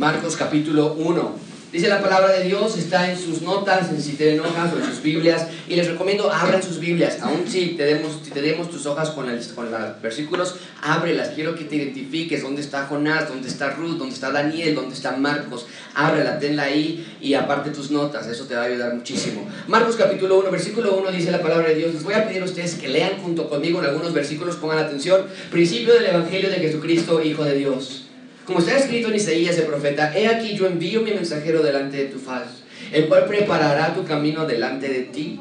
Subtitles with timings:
[0.00, 1.50] Marcos capítulo 1.
[1.70, 4.84] Dice la palabra de Dios, está en sus notas, en si tienen hojas o en
[4.86, 5.48] sus Biblias.
[5.68, 7.18] Y les recomiendo, abran sus Biblias.
[7.20, 11.32] Aún si te demos, te tus hojas con, con los versículos, ábrelas.
[11.34, 15.18] Quiero que te identifiques dónde está Jonás, dónde está Ruth, dónde está Daniel, dónde está
[15.18, 15.66] Marcos.
[15.94, 18.26] Ábrela, tenla ahí y aparte tus notas.
[18.26, 19.46] Eso te va a ayudar muchísimo.
[19.68, 21.92] Marcos capítulo 1, versículo 1 dice la palabra de Dios.
[21.92, 25.26] Les voy a pedir a ustedes que lean junto conmigo en algunos versículos, pongan atención.
[25.50, 28.06] Principio del Evangelio de Jesucristo, Hijo de Dios.
[28.50, 32.06] Como está escrito en Isaías el profeta, he aquí yo envío mi mensajero delante de
[32.06, 32.48] tu faz,
[32.90, 35.38] el cual preparará tu camino delante de ti.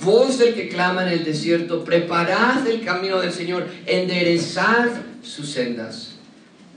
[0.00, 4.90] Voz del que clama en el desierto, preparad el camino del Señor, enderezad
[5.24, 6.15] sus sendas.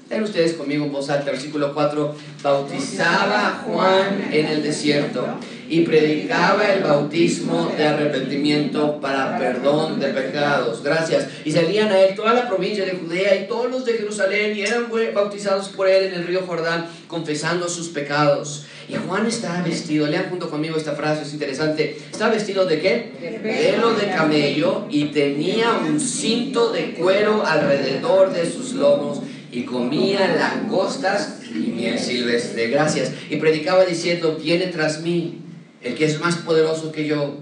[0.09, 2.15] Ven ustedes conmigo en voz alta, versículo 4.
[2.41, 5.23] Bautizaba Juan en el desierto
[5.69, 10.81] y predicaba el bautismo de arrepentimiento para perdón de pecados.
[10.83, 11.27] Gracias.
[11.45, 14.61] Y salían a él toda la provincia de Judea y todos los de Jerusalén y
[14.61, 18.65] eran bautizados por él en el río Jordán, confesando sus pecados.
[18.87, 22.01] Y Juan estaba vestido, lean junto conmigo esta frase, es interesante.
[22.11, 23.11] ¿Estaba vestido de qué?
[23.21, 29.19] De pelo de camello y tenía un cinto de cuero alrededor de sus lomos
[29.51, 32.69] y comía langostas y miel silvestre.
[32.69, 33.11] Gracias.
[33.29, 35.39] Y predicaba diciendo, viene tras mí
[35.81, 37.37] el que es más poderoso que yo,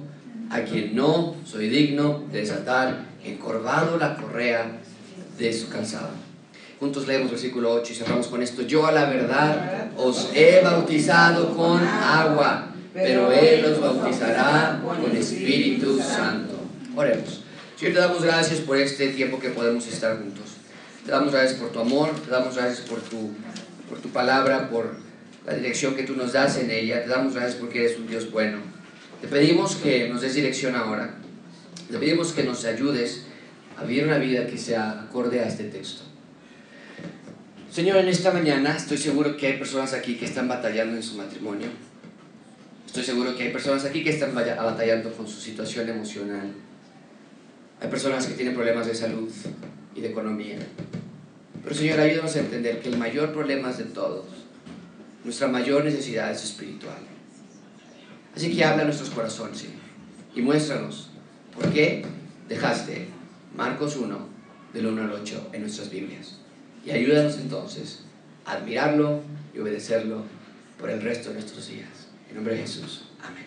[0.49, 4.79] a quien no soy digno de desatar encorvado la correa
[5.37, 6.09] de su calzado.
[6.79, 8.61] Juntos leemos versículo 8 y cerramos con esto.
[8.61, 15.99] Yo a la verdad os he bautizado con agua, pero Él os bautizará con Espíritu
[15.99, 16.53] Santo.
[16.95, 17.41] Oremos.
[17.75, 20.56] Señor, te damos gracias por este tiempo que podemos estar juntos.
[21.07, 23.31] Te damos gracias por tu amor, te damos gracias por tu,
[23.87, 24.97] por tu palabra, por
[25.45, 27.01] la dirección que tú nos das en ella.
[27.01, 28.57] Te damos gracias porque eres un Dios bueno.
[29.21, 31.15] Te pedimos que nos des dirección ahora.
[31.89, 33.23] Te pedimos que nos ayudes
[33.77, 36.03] a vivir una vida que sea acorde a este texto.
[37.71, 41.15] Señor, en esta mañana estoy seguro que hay personas aquí que están batallando en su
[41.15, 41.69] matrimonio.
[42.85, 46.51] Estoy seguro que hay personas aquí que están batallando con su situación emocional.
[47.79, 49.31] Hay personas que tienen problemas de salud
[49.97, 50.57] y de economía.
[51.63, 54.25] Pero Señor, ayúdanos a entender que el mayor problema es de todos.
[55.23, 56.99] Nuestra mayor necesidad es espiritual.
[58.35, 59.75] Así que habla a nuestros corazones, Señor,
[60.35, 61.09] y muéstranos
[61.53, 62.05] por qué
[62.47, 63.07] dejaste
[63.55, 64.17] Marcos 1,
[64.73, 66.37] del 1 al 8, en nuestras Biblias.
[66.85, 68.03] Y ayúdanos entonces
[68.45, 69.21] a admirarlo
[69.53, 70.23] y obedecerlo
[70.79, 71.89] por el resto de nuestros días.
[72.29, 73.05] En nombre de Jesús.
[73.21, 73.45] Amén.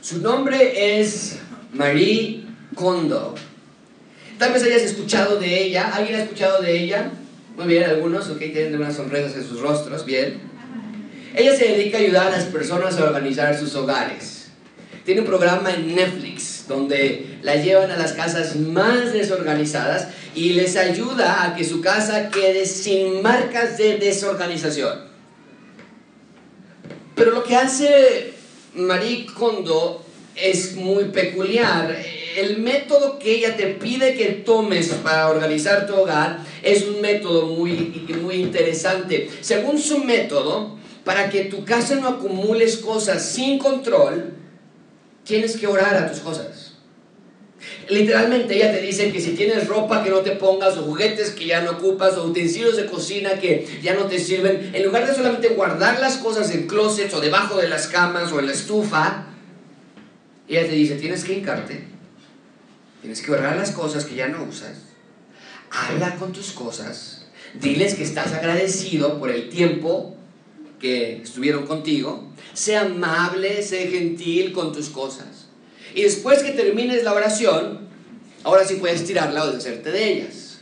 [0.00, 1.38] Su nombre es
[1.72, 2.44] Marie
[2.74, 3.36] Kondo.
[4.38, 5.90] Tal vez hayas escuchado de ella.
[5.94, 7.10] ¿Alguien ha escuchado de ella?
[7.56, 10.40] Muy bien, algunos, ok, tienen unas sonrisas en sus rostros, bien.
[11.34, 14.48] Ella se dedica a ayudar a las personas a organizar sus hogares.
[15.04, 20.76] Tiene un programa en Netflix donde la llevan a las casas más desorganizadas y les
[20.76, 25.10] ayuda a que su casa quede sin marcas de desorganización.
[27.14, 28.34] Pero lo que hace
[28.74, 30.04] Marie Kondo
[30.34, 31.94] es muy peculiar
[32.36, 37.46] el método que ella te pide que tomes para organizar tu hogar es un método
[37.46, 39.30] muy, muy interesante.
[39.40, 44.34] Según su método, para que tu casa no acumules cosas sin control,
[45.24, 46.74] tienes que orar a tus cosas.
[47.88, 51.46] Literalmente ella te dice que si tienes ropa que no te pongas, o juguetes que
[51.46, 55.14] ya no ocupas, o utensilios de cocina que ya no te sirven, en lugar de
[55.14, 59.26] solamente guardar las cosas en closets o debajo de las camas o en la estufa,
[60.48, 61.91] ella te dice, tienes que hincarte
[63.02, 64.76] Tienes que ahorrar las cosas que ya no usas.
[65.70, 67.26] Habla con tus cosas.
[67.54, 70.16] Diles que estás agradecido por el tiempo
[70.80, 72.30] que estuvieron contigo.
[72.54, 75.48] Sé amable, sé gentil con tus cosas.
[75.94, 77.88] Y después que termines la oración,
[78.44, 80.60] ahora sí puedes tirarla o deshacerte de ellas.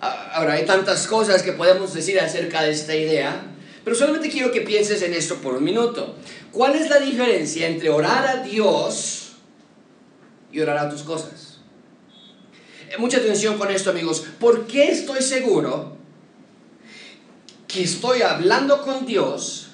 [0.00, 3.42] Ahora, hay tantas cosas que podemos decir acerca de esta idea,
[3.84, 6.16] pero solamente quiero que pienses en esto por un minuto.
[6.52, 9.31] ¿Cuál es la diferencia entre orar a Dios
[10.52, 11.58] y orará tus cosas.
[12.90, 14.24] Eh, mucha atención con esto, amigos.
[14.38, 15.96] ¿Por qué estoy seguro
[17.66, 19.68] que estoy hablando con Dios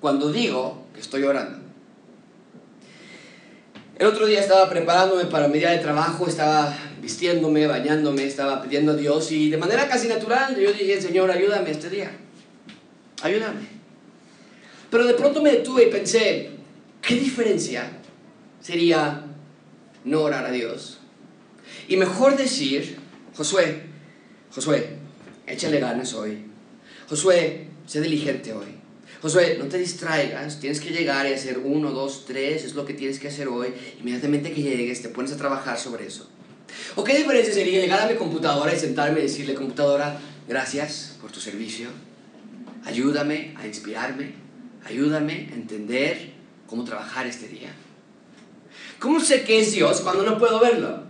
[0.00, 1.64] cuando digo que estoy orando?
[3.96, 8.92] El otro día estaba preparándome para mi día de trabajo, estaba vistiéndome, bañándome, estaba pidiendo
[8.92, 12.10] a Dios y de manera casi natural yo dije, Señor, ayúdame este día.
[13.22, 13.74] Ayúdame.
[14.90, 16.50] Pero de pronto me detuve y pensé,
[17.02, 17.90] ¿qué diferencia
[18.60, 19.24] sería
[20.04, 20.98] no orar a Dios.
[21.88, 22.98] Y mejor decir,
[23.36, 23.82] Josué,
[24.50, 24.96] Josué,
[25.46, 26.44] échale ganas hoy.
[27.08, 28.68] Josué, sé diligente hoy.
[29.20, 32.94] Josué, no te distraigas, tienes que llegar y hacer uno, dos, tres, es lo que
[32.94, 33.72] tienes que hacer hoy.
[33.98, 36.28] Inmediatamente que llegues, te pones a trabajar sobre eso.
[36.94, 41.32] ¿O qué diferencia sería llegar a mi computadora y sentarme y decirle, computadora, gracias por
[41.32, 41.88] tu servicio.
[42.84, 44.34] Ayúdame a inspirarme.
[44.84, 46.32] Ayúdame a entender
[46.66, 47.70] cómo trabajar este día.
[49.04, 51.03] ¿Cómo sé que es Dios cuando no puedo verlo?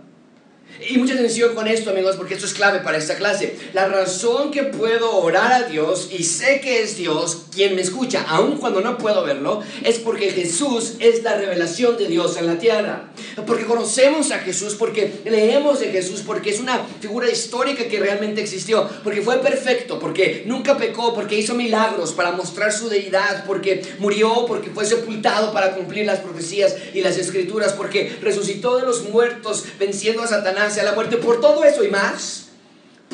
[0.89, 3.57] Y mucha atención con esto, amigos, porque esto es clave para esta clase.
[3.73, 8.25] La razón que puedo orar a Dios y sé que es Dios quien me escucha,
[8.27, 12.59] aun cuando no puedo verlo, es porque Jesús es la revelación de Dios en la
[12.59, 13.09] tierra.
[13.47, 18.41] Porque conocemos a Jesús, porque leemos de Jesús, porque es una figura histórica que realmente
[18.41, 23.81] existió, porque fue perfecto, porque nunca pecó, porque hizo milagros para mostrar su deidad, porque
[23.99, 29.03] murió, porque fue sepultado para cumplir las profecías y las escrituras, porque resucitó de los
[29.09, 32.47] muertos venciendo a Satanás hacia la muerte, por todo eso y más,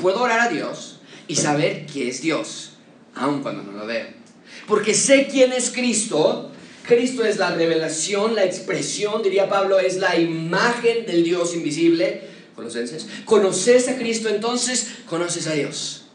[0.01, 2.73] puedo orar a Dios y saber que es Dios,
[3.15, 4.07] aun cuando no lo veo.
[4.67, 6.51] Porque sé quién es Cristo.
[6.87, 12.21] Cristo es la revelación, la expresión, diría Pablo, es la imagen del Dios invisible.
[12.55, 13.07] Colosenses.
[13.25, 16.05] Conoces a Cristo, entonces conoces a Dios.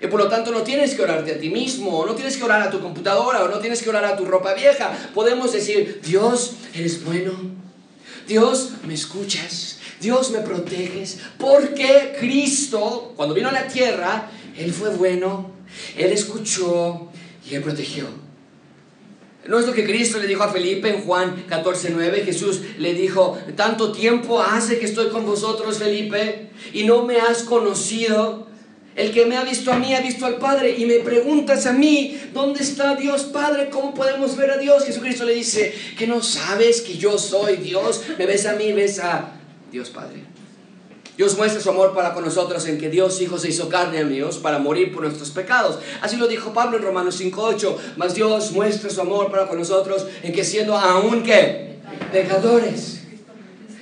[0.00, 2.44] Y por lo tanto no tienes que orarte a ti mismo, o no tienes que
[2.44, 4.96] orar a tu computadora, o no tienes que orar a tu ropa vieja.
[5.14, 7.32] Podemos decir, Dios, eres bueno.
[8.28, 9.75] Dios, me escuchas.
[10.00, 15.52] Dios me proteges, porque Cristo, cuando vino a la tierra, Él fue bueno,
[15.96, 17.08] Él escuchó
[17.48, 18.06] y Él protegió.
[19.48, 22.22] No es lo que Cristo le dijo a Felipe en Juan 14, 9.
[22.24, 27.42] Jesús le dijo, tanto tiempo hace que estoy con vosotros, Felipe, y no me has
[27.42, 28.46] conocido.
[28.96, 30.74] El que me ha visto a mí ha visto al Padre.
[30.78, 33.68] Y me preguntas a mí, ¿dónde está Dios Padre?
[33.70, 34.84] ¿Cómo podemos ver a Dios?
[34.84, 38.02] Jesucristo le dice, que no sabes que yo soy Dios.
[38.18, 39.35] Me ves a mí, ves a
[39.76, 40.24] Dios Padre.
[41.18, 44.38] Dios muestra su amor para con nosotros en que Dios Hijo se hizo carne, amigos,
[44.38, 45.78] para morir por nuestros pecados.
[46.00, 47.76] Así lo dijo Pablo en Romanos 5.8.
[47.98, 51.76] Mas Dios muestra su amor para con nosotros en que siendo aún que
[52.10, 53.02] pecadores.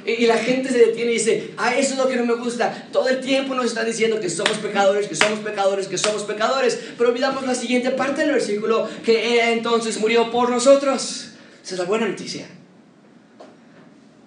[0.04, 2.88] Y, la gente se detiene y dice, ah, eso es lo que no me gusta.
[2.92, 6.76] Todo el tiempo nos están diciendo que somos pecadores, que somos pecadores, que somos pecadores.
[6.98, 11.28] Pero olvidamos la siguiente parte del versículo, que entonces murió por nosotros.
[11.62, 12.48] Esa es la buena noticia.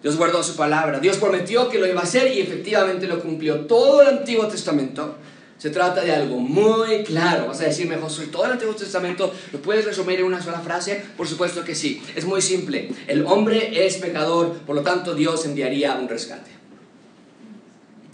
[0.01, 0.99] Dios guardó su palabra.
[0.99, 3.61] Dios prometió que lo iba a hacer y efectivamente lo cumplió.
[3.61, 5.15] Todo el Antiguo Testamento
[5.57, 7.47] se trata de algo muy claro.
[7.47, 11.03] Vas a decirme, Josué, todo el Antiguo Testamento lo puedes resumir en una sola frase.
[11.17, 12.01] Por supuesto que sí.
[12.15, 12.91] Es muy simple.
[13.07, 16.51] El hombre es pecador, por lo tanto Dios enviaría un rescate.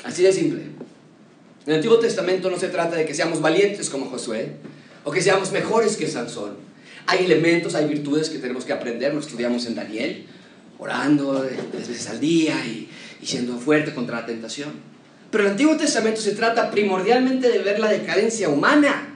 [0.06, 0.62] Así de simple.
[1.66, 4.54] En el Antiguo Testamento no se trata de que seamos valientes como Josué
[5.04, 6.56] o que seamos mejores que Sansón.
[7.08, 9.14] Hay elementos, hay virtudes que tenemos que aprender.
[9.14, 10.26] Lo estudiamos en Daniel
[10.80, 12.90] orando tres veces al día y,
[13.24, 14.72] siendo fuerte contra la tentación.
[15.32, 19.14] Pero el Antiguo Testamento se trata primordialmente de ver la decadencia humana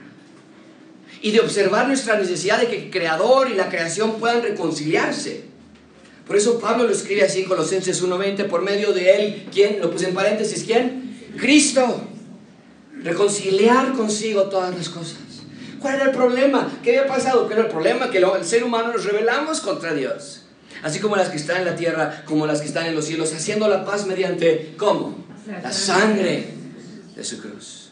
[1.20, 5.44] y de observar nuestra necesidad de que el Creador y la creación puedan reconciliarse.
[6.26, 9.80] Por eso Pablo lo escribe así en Colosenses 1.20, por medio de él, ¿quién?
[9.80, 11.16] Lo puse en paréntesis, ¿quién?
[11.38, 12.02] Cristo.
[13.02, 15.18] Reconciliar consigo todas las cosas.
[15.78, 16.80] ¿Cuál era el problema?
[16.82, 17.46] ¿Qué había pasado?
[17.46, 18.10] ¿Qué era el problema?
[18.10, 20.47] Que el ser humano nos rebelamos contra Dios
[20.82, 23.32] así como las que están en la tierra, como las que están en los cielos,
[23.32, 25.24] haciendo la paz mediante, ¿cómo?
[25.62, 26.46] La sangre
[27.16, 27.87] de su cruz.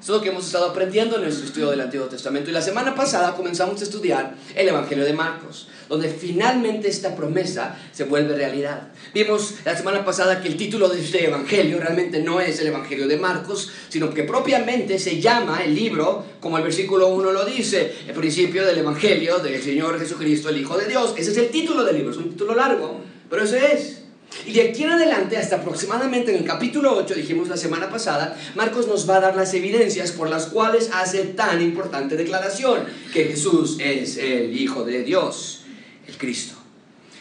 [0.00, 2.48] Eso es lo que hemos estado aprendiendo en nuestro estudio del Antiguo Testamento.
[2.48, 7.76] Y la semana pasada comenzamos a estudiar el Evangelio de Marcos, donde finalmente esta promesa
[7.92, 8.88] se vuelve realidad.
[9.12, 13.06] Vimos la semana pasada que el título de este Evangelio realmente no es el Evangelio
[13.06, 17.92] de Marcos, sino que propiamente se llama el libro, como el versículo 1 lo dice,
[18.08, 21.12] el principio del Evangelio del Señor Jesucristo, el Hijo de Dios.
[21.18, 23.99] Ese es el título del libro, es un título largo, pero ese es.
[24.46, 28.36] Y de aquí en adelante, hasta aproximadamente en el capítulo 8, dijimos la semana pasada,
[28.54, 33.24] Marcos nos va a dar las evidencias por las cuales hace tan importante declaración que
[33.24, 35.62] Jesús es el Hijo de Dios,
[36.06, 36.54] el Cristo.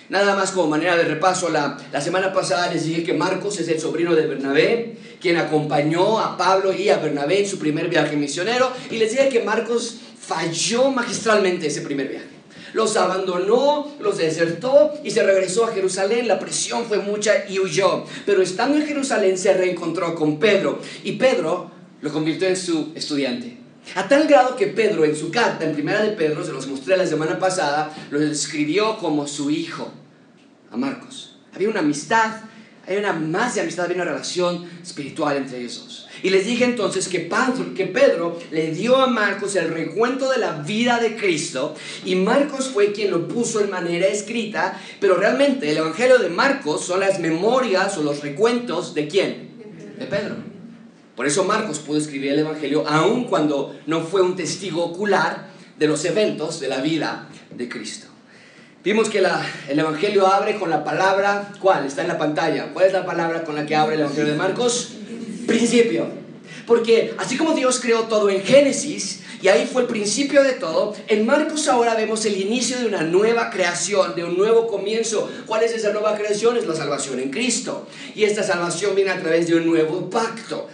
[0.07, 3.67] Nada más como manera de repaso, la, la semana pasada les dije que Marcos es
[3.67, 8.15] el sobrino de Bernabé, quien acompañó a Pablo y a Bernabé en su primer viaje
[8.15, 12.28] misionero, y les dije que Marcos falló magistralmente ese primer viaje
[12.73, 16.27] los abandonó, los desertó y se regresó a Jerusalén.
[16.27, 18.05] La presión fue mucha y huyó.
[18.25, 21.71] Pero estando en Jerusalén se reencontró con Pedro y Pedro
[22.01, 23.57] lo convirtió en su estudiante.
[23.95, 26.95] A tal grado que Pedro en su carta, en primera de Pedro, se los mostré
[26.95, 29.91] la semana pasada, lo escribió como su hijo
[30.71, 31.37] a Marcos.
[31.53, 32.41] Había una amistad,
[32.87, 36.08] hay una más de amistad, había una relación espiritual entre ellos dos.
[36.21, 40.99] Y les dije entonces que Pedro, le dio a Marcos el recuento de la vida
[40.99, 46.17] de Cristo y Marcos fue quien lo puso en manera escrita, pero realmente el Evangelio
[46.17, 49.49] de Marcos son las memorias o los recuentos de quién?
[49.97, 50.35] De Pedro.
[51.15, 55.87] Por eso Marcos pudo escribir el Evangelio aun cuando no fue un testigo ocular de
[55.87, 58.07] los eventos de la vida de Cristo.
[58.83, 61.85] Vimos que el Evangelio abre con la palabra, ¿cuál?
[61.85, 62.71] Está en la pantalla.
[62.71, 64.93] ¿Cuál es la palabra con la que abre el Evangelio de Marcos?
[65.49, 66.07] Principio.
[66.65, 70.95] Porque así como Dios creó todo en Génesis, y ahí fue el principio de todo,
[71.07, 75.29] en Marcos ahora vemos el inicio de una nueva creación, de un nuevo comienzo.
[75.45, 76.57] ¿Cuál es esa nueva creación?
[76.57, 77.87] Es la salvación en Cristo.
[78.15, 80.67] Y esta salvación viene a través de un nuevo pacto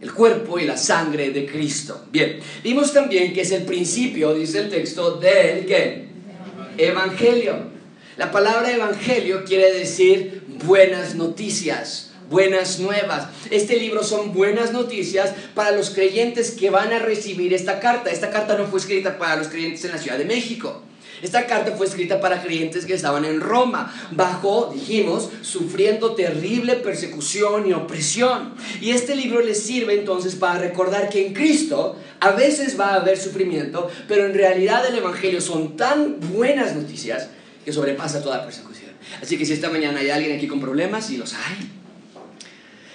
[0.00, 2.06] el cuerpo y la sangre de Cristo.
[2.10, 6.06] Bien, vimos también que es el principio, dice el texto, del ¿qué?
[6.76, 7.56] Evangelio.
[8.16, 13.28] La palabra evangelio quiere decir buenas noticias, buenas nuevas.
[13.50, 18.10] Este libro son buenas noticias para los creyentes que van a recibir esta carta.
[18.10, 20.82] Esta carta no fue escrita para los creyentes en la Ciudad de México.
[21.22, 27.68] Esta carta fue escrita para creyentes que estaban en Roma, bajo, dijimos, sufriendo terrible persecución
[27.68, 28.54] y opresión.
[28.80, 33.00] Y este libro les sirve entonces para recordar que en Cristo a veces va a
[33.00, 37.30] haber sufrimiento, pero en realidad el Evangelio son tan buenas noticias
[37.64, 38.92] que sobrepasa toda persecución.
[39.20, 41.77] Así que si esta mañana hay alguien aquí con problemas, y los hay,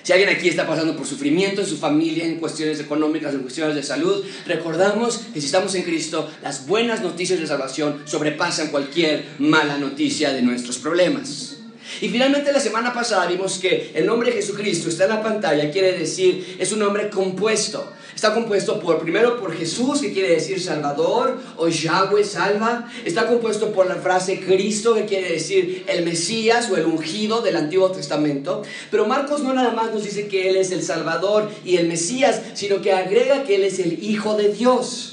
[0.03, 3.75] si alguien aquí está pasando por sufrimiento en su familia, en cuestiones económicas, en cuestiones
[3.75, 9.25] de salud, recordamos que si estamos en Cristo, las buenas noticias de salvación sobrepasan cualquier
[9.39, 11.57] mala noticia de nuestros problemas.
[12.01, 15.71] Y finalmente la semana pasada vimos que el nombre de Jesucristo está en la pantalla,
[15.71, 17.89] quiere decir, es un nombre compuesto.
[18.23, 22.89] Está compuesto por, primero por Jesús, que quiere decir Salvador, o Yahweh salva.
[23.03, 27.57] Está compuesto por la frase Cristo, que quiere decir el Mesías o el ungido del
[27.57, 28.61] Antiguo Testamento.
[28.89, 32.41] Pero Marcos no nada más nos dice que Él es el Salvador y el Mesías,
[32.53, 35.12] sino que agrega que Él es el Hijo de Dios.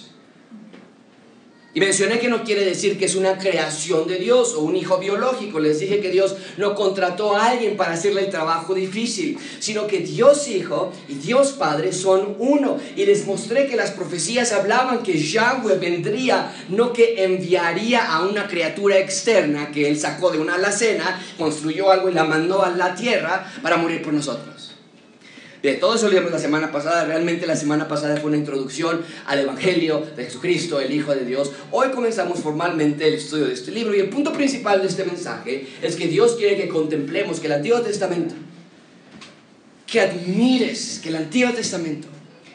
[1.72, 4.98] Y mencioné que no quiere decir que es una creación de Dios o un hijo
[4.98, 5.60] biológico.
[5.60, 10.00] Les dije que Dios no contrató a alguien para hacerle el trabajo difícil, sino que
[10.00, 12.78] Dios Hijo y Dios Padre son uno.
[12.96, 18.48] Y les mostré que las profecías hablaban que Yahweh vendría, no que enviaría a una
[18.48, 22.96] criatura externa que él sacó de una alacena, construyó algo y la mandó a la
[22.96, 24.59] tierra para morir por nosotros.
[25.62, 27.04] De todo eso lo vimos la semana pasada.
[27.04, 31.52] Realmente la semana pasada fue una introducción al Evangelio de Jesucristo, el Hijo de Dios.
[31.70, 35.66] Hoy comenzamos formalmente el estudio de este libro y el punto principal de este mensaje
[35.82, 38.34] es que Dios quiere que contemplemos que el Antiguo Testamento,
[39.86, 42.08] que admires que el Antiguo Testamento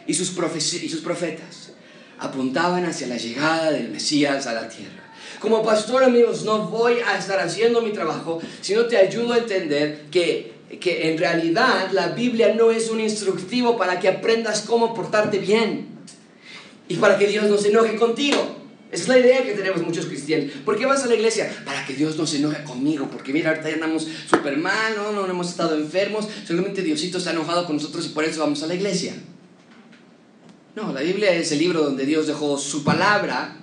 [0.08, 0.36] y sus,
[0.82, 1.74] y sus profetas
[2.18, 5.04] apuntaban hacia la llegada del Mesías a la tierra.
[5.40, 10.06] Como pastor, amigos, no voy a estar haciendo mi trabajo, sino te ayudo a entender
[10.10, 15.38] que que en realidad la Biblia no es un instructivo para que aprendas cómo portarte
[15.40, 15.88] bien
[16.88, 18.64] y para que Dios no se enoje contigo.
[18.92, 20.52] Esa es la idea que tenemos muchos cristianos.
[20.64, 21.52] ¿Por qué vas a la iglesia?
[21.66, 23.10] Para que Dios no se enoje conmigo.
[23.12, 25.12] Porque mira, ahorita ya andamos súper mal, ¿no?
[25.12, 26.28] no hemos estado enfermos.
[26.48, 29.14] Solamente Diosito está enojado con nosotros y por eso vamos a la iglesia.
[30.76, 33.58] No, la Biblia es el libro donde Dios dejó su palabra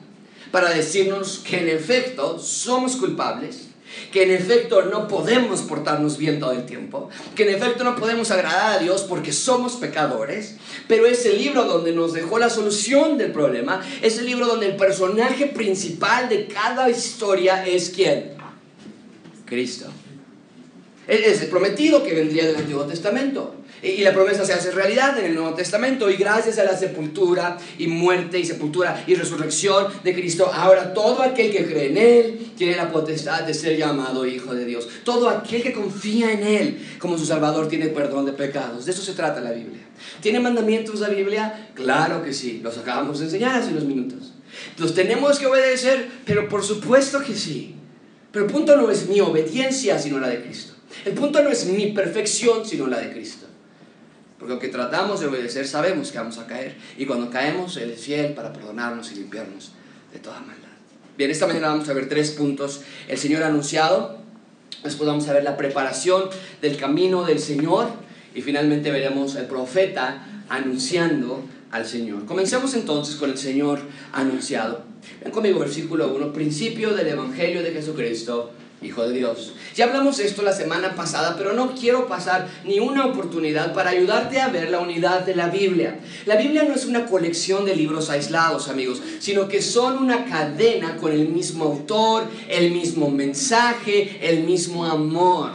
[0.50, 3.71] para decirnos que en efecto somos culpables
[4.10, 8.30] que en efecto no podemos portarnos bien todo el tiempo, que en efecto no podemos
[8.30, 10.56] agradar a Dios porque somos pecadores,
[10.88, 14.66] pero es el libro donde nos dejó la solución del problema, es el libro donde
[14.66, 18.32] el personaje principal de cada historia es quién?
[19.46, 19.86] Cristo.
[21.06, 23.56] Es el prometido que vendría del Antiguo Testamento.
[23.82, 27.58] Y la promesa se hace realidad en el Nuevo Testamento y gracias a la sepultura
[27.78, 32.52] y muerte y sepultura y resurrección de Cristo, ahora todo aquel que cree en Él
[32.56, 34.88] tiene la potestad de ser llamado Hijo de Dios.
[35.04, 38.84] Todo aquel que confía en Él como su Salvador tiene perdón de pecados.
[38.84, 39.82] De eso se trata la Biblia.
[40.20, 41.70] ¿Tiene mandamientos la Biblia?
[41.74, 44.32] Claro que sí, los acabamos de enseñar hace unos minutos.
[44.78, 47.74] Los tenemos que obedecer, pero por supuesto que sí.
[48.30, 50.74] Pero el punto no es mi obediencia, sino la de Cristo.
[51.04, 53.46] El punto no es mi perfección, sino la de Cristo.
[54.42, 56.74] Porque aunque tratamos de obedecer, sabemos que vamos a caer.
[56.98, 59.70] Y cuando caemos, Él es fiel para perdonarnos y limpiarnos
[60.12, 60.66] de toda maldad.
[61.16, 62.80] Bien, esta mañana vamos a ver tres puntos.
[63.06, 64.18] El Señor anunciado,
[64.82, 66.24] después vamos a ver la preparación
[66.60, 67.86] del camino del Señor
[68.34, 72.26] y finalmente veremos el profeta anunciando al Señor.
[72.26, 73.78] Comencemos entonces con el Señor
[74.12, 74.82] anunciado.
[75.22, 78.50] Ven conmigo versículo 1, principio del Evangelio de Jesucristo
[78.82, 79.52] Hijo de Dios.
[79.76, 84.40] Ya hablamos esto la semana pasada, pero no quiero pasar ni una oportunidad para ayudarte
[84.40, 86.00] a ver la unidad de la Biblia.
[86.26, 90.96] La Biblia no es una colección de libros aislados, amigos, sino que son una cadena
[90.96, 95.52] con el mismo autor, el mismo mensaje, el mismo amor.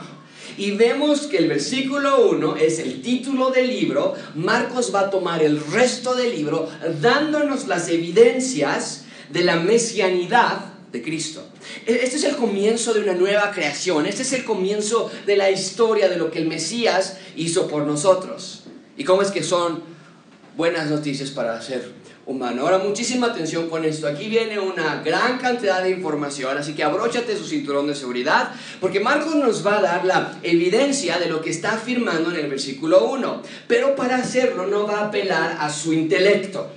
[0.58, 4.16] Y vemos que el versículo 1 es el título del libro.
[4.36, 6.70] Marcos va a tomar el resto del libro
[7.02, 11.44] dándonos las evidencias de la mesianidad de Cristo.
[11.86, 15.50] E-, este es el comienzo de una nueva creación, este es el comienzo de la
[15.52, 18.64] historia de lo que el Mesías hizo por nosotros.
[18.98, 19.84] ¿Y cómo es que son
[20.56, 22.64] buenas noticias para hacer humano.
[22.64, 24.06] Ahora, muchísima atención con esto.
[24.06, 28.52] Aquí viene una gran cantidad de información, así que abróchate su cinturón de seguridad,
[28.82, 32.50] porque Marcos nos va a dar la evidencia de lo que está afirmando en el
[32.50, 33.42] versículo 1.
[33.68, 36.68] Pero para hacerlo no va a apelar a su intelecto,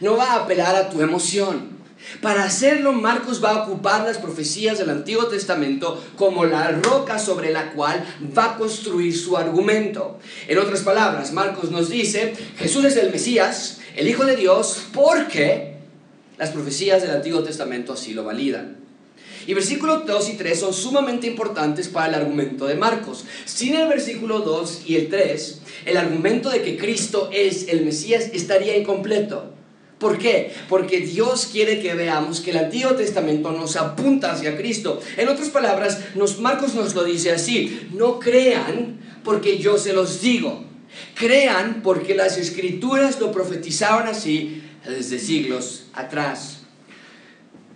[0.00, 1.77] no va a apelar a tu emoción.
[2.22, 7.52] Para hacerlo, Marcos va a ocupar las profecías del Antiguo Testamento como la roca sobre
[7.52, 8.04] la cual
[8.36, 10.18] va a construir su argumento.
[10.46, 15.74] En otras palabras, Marcos nos dice, Jesús es el Mesías, el Hijo de Dios porque
[16.38, 18.76] las profecías del Antiguo Testamento así lo validan.
[19.46, 23.24] Y versículos 2 y 3 son sumamente importantes para el argumento de Marcos.
[23.46, 28.30] Sin el versículo 2 y el 3, el argumento de que Cristo es el Mesías
[28.34, 29.57] estaría incompleto.
[29.98, 30.54] ¿Por qué?
[30.68, 35.00] Porque Dios quiere que veamos que el Antiguo Testamento nos apunta hacia Cristo.
[35.16, 40.20] En otras palabras, nos, Marcos nos lo dice así, no crean porque yo se los
[40.20, 40.64] digo.
[41.14, 46.60] Crean porque las escrituras lo profetizaron así desde siglos atrás.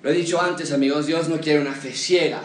[0.03, 2.43] Lo he dicho antes, amigos, Dios no quiere una fe ciega,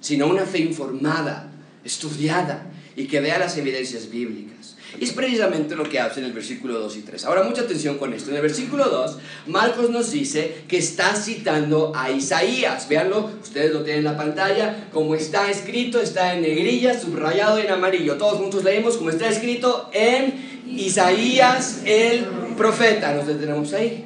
[0.00, 1.52] sino una fe informada,
[1.84, 4.76] estudiada y que vea las evidencias bíblicas.
[5.00, 7.24] Es precisamente lo que hace en el versículo 2 y 3.
[7.24, 8.30] Ahora, mucha atención con esto.
[8.30, 12.88] En el versículo 2, Marcos nos dice que está citando a Isaías.
[12.88, 14.88] Véanlo, ustedes lo tienen en la pantalla.
[14.92, 18.16] Como está escrito, está en negrilla, subrayado en amarillo.
[18.16, 23.14] Todos juntos leemos como está escrito en Isaías el profeta.
[23.14, 24.04] Nos detenemos ahí.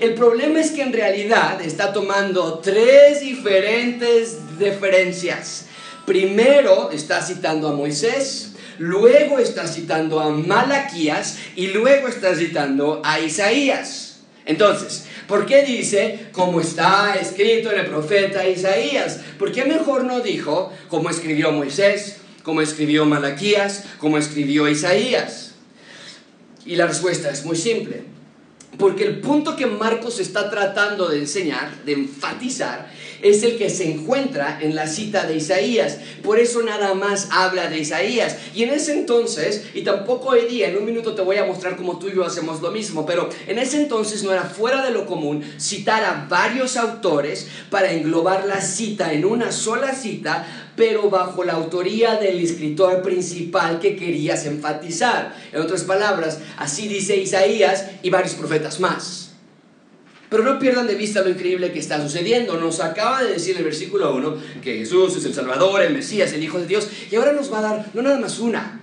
[0.00, 5.66] El problema es que en realidad está tomando tres diferentes referencias.
[6.06, 8.49] Primero está citando a Moisés,
[8.80, 14.20] luego está citando a Malaquías y luego está citando a Isaías.
[14.46, 19.20] Entonces, ¿por qué dice como está escrito en el profeta Isaías?
[19.38, 25.52] ¿Por qué mejor no dijo como escribió Moisés, como escribió Malaquías, como escribió Isaías?
[26.64, 28.04] Y la respuesta es muy simple.
[28.78, 32.90] Porque el punto que Marcos está tratando de enseñar, de enfatizar,
[33.22, 35.98] es el que se encuentra en la cita de Isaías.
[36.22, 38.36] Por eso nada más habla de Isaías.
[38.54, 41.76] Y en ese entonces, y tampoco hoy día, en un minuto te voy a mostrar
[41.76, 44.92] cómo tú y yo hacemos lo mismo, pero en ese entonces no era fuera de
[44.92, 51.10] lo común citar a varios autores para englobar la cita en una sola cita, pero
[51.10, 55.34] bajo la autoría del escritor principal que querías enfatizar.
[55.52, 59.29] En otras palabras, así dice Isaías y varios profetas más.
[60.30, 62.56] Pero no pierdan de vista lo increíble que está sucediendo.
[62.56, 66.32] Nos acaba de decir en el versículo 1 que Jesús es el Salvador, el Mesías,
[66.32, 66.88] el Hijo de Dios.
[67.10, 68.80] Y ahora nos va a dar no nada más una,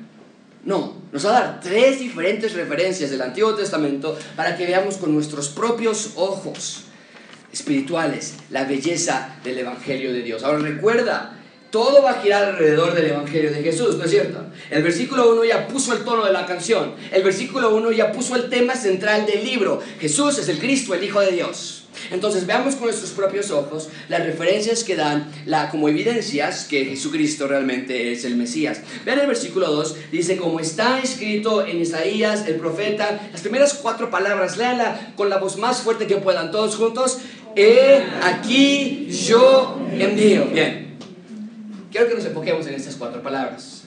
[0.67, 5.13] no, nos va a dar tres diferentes referencias del Antiguo Testamento para que veamos con
[5.13, 6.83] nuestros propios ojos
[7.53, 10.43] espirituales la belleza del Evangelio de Dios.
[10.43, 11.37] Ahora recuerda,
[11.71, 14.45] todo va a girar alrededor del Evangelio de Jesús, ¿no es cierto?
[14.69, 16.93] El versículo 1 ya puso el tono de la canción.
[17.12, 19.82] El versículo 1 ya puso el tema central del libro.
[19.99, 21.84] Jesús es el Cristo, el Hijo de Dios.
[22.12, 27.47] Entonces veamos con nuestros propios ojos las referencias que dan la, como evidencias que Jesucristo
[27.47, 28.82] realmente es el Mesías.
[29.06, 34.10] Vean el versículo 2, dice, como está escrito en Isaías, el profeta, las primeras cuatro
[34.10, 37.17] palabras, léala con la voz más fuerte que puedan, todos juntos.
[37.56, 40.45] He aquí yo envío.
[40.45, 40.87] Bien,
[41.91, 43.84] Quiero que nos enfoquemos en estas cuatro palabras.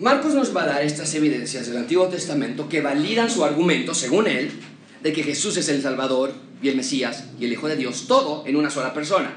[0.00, 4.26] Marcos nos va a dar estas evidencias del Antiguo Testamento que validan su argumento, según
[4.26, 4.50] él,
[5.02, 8.44] de que Jesús es el Salvador y el Mesías y el Hijo de Dios, todo
[8.46, 9.32] en una sola persona.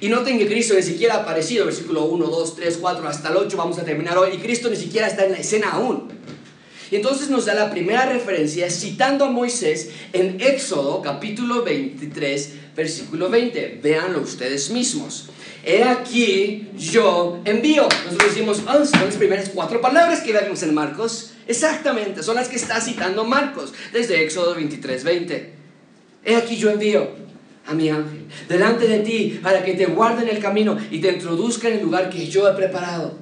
[0.00, 3.36] Y noten que Cristo ni siquiera ha aparecido, versículo 1, 2, 3, 4, hasta el
[3.36, 6.08] 8, vamos a terminar hoy, y Cristo ni siquiera está en la escena aún.
[6.90, 13.30] Y entonces nos da la primera referencia citando a Moisés en Éxodo capítulo 23, versículo
[13.30, 13.80] 20.
[13.82, 15.30] Véanlo ustedes mismos
[15.66, 17.88] he aquí yo envío.
[18.04, 21.32] Nosotros decimos, oh, son las primeras cuatro palabras que vemos en Marcos.
[21.46, 25.54] Exactamente, son las que está citando Marcos desde Éxodo 23, 20.
[26.24, 27.08] He aquí yo envío
[27.66, 31.12] a mi ángel delante de ti para que te guarde en el camino y te
[31.12, 33.18] introduzca en el lugar que yo he preparado.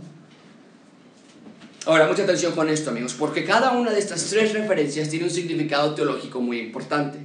[1.85, 5.31] Ahora, mucha atención con esto, amigos, porque cada una de estas tres referencias tiene un
[5.31, 7.18] significado teológico muy importante.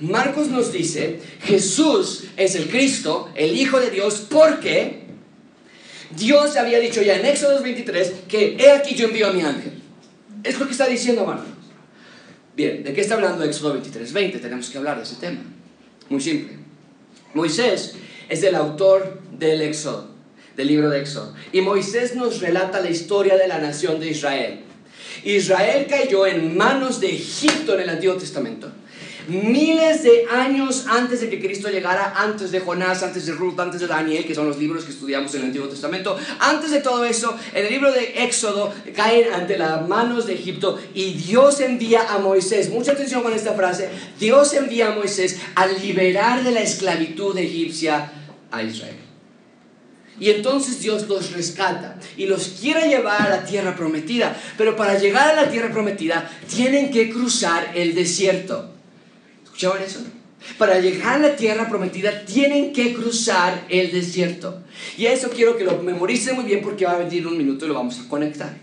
[0.00, 5.00] Marcos nos dice, Jesús es el Cristo, el Hijo de Dios, porque
[6.16, 9.72] Dios había dicho ya en Éxodo 23 que he aquí yo envío a mi ángel.
[10.44, 11.46] Es lo que está diciendo Marcos.
[12.56, 14.38] Bien, ¿de qué está hablando Éxodo 23, 20?
[14.38, 15.40] Tenemos que hablar de ese tema.
[16.08, 16.56] Muy simple.
[17.34, 17.94] Moisés
[18.28, 20.10] es el autor del Éxodo,
[20.56, 21.34] del libro de Éxodo.
[21.52, 24.60] Y Moisés nos relata la historia de la nación de Israel.
[25.24, 28.72] Israel cayó en manos de Egipto en el Antiguo Testamento.
[29.28, 33.80] Miles de años antes de que Cristo llegara, antes de Jonás, antes de Ruth, antes
[33.80, 36.16] de Daniel, que son los libros que estudiamos en el Antiguo Testamento.
[36.40, 41.12] Antes de todo eso, el libro de Éxodo caen ante las manos de Egipto y
[41.12, 42.70] Dios envía a Moisés.
[42.70, 43.90] Mucha atención con esta frase.
[44.18, 48.12] Dios envía a Moisés a liberar de la esclavitud egipcia
[48.50, 48.96] a Israel.
[50.20, 54.36] Y entonces Dios los rescata y los quiere llevar a la tierra prometida.
[54.56, 58.77] Pero para llegar a la tierra prometida tienen que cruzar el desierto.
[59.58, 60.04] ¿Escuchaban eso?
[60.56, 64.62] Para llegar a la tierra prometida tienen que cruzar el desierto.
[64.96, 67.68] Y eso quiero que lo memoricen muy bien porque va a venir un minuto y
[67.68, 68.56] lo vamos a conectar.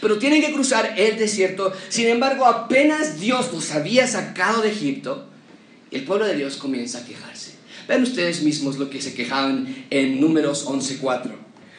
[0.00, 1.70] Pero tienen que cruzar el desierto.
[1.90, 5.28] Sin embargo, apenas Dios los había sacado de Egipto,
[5.90, 7.52] el pueblo de Dios comienza a quejarse.
[7.86, 11.30] Vean ustedes mismos lo que se quejaban en Números 11.4.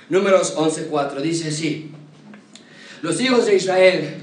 [0.10, 1.90] Números 11.4 dice así.
[3.02, 4.14] Los hijos de Israel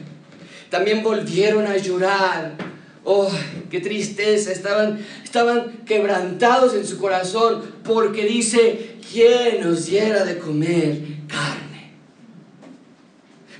[0.70, 2.75] también volvieron a llorar.
[3.06, 3.30] Oh,
[3.70, 4.52] qué tristeza.
[4.52, 11.92] Estaban, estaban quebrantados en su corazón porque dice, ¿quién nos diera de comer carne?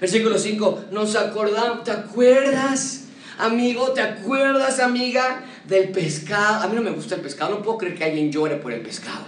[0.01, 3.05] Versículo 5, nos acordamos, ¿te acuerdas,
[3.39, 3.93] amigo?
[3.93, 5.45] ¿Te acuerdas, amiga?
[5.69, 6.63] del pescado.
[6.63, 8.81] A mí no me gusta el pescado, no puedo creer que alguien llore por el
[8.81, 9.25] pescado.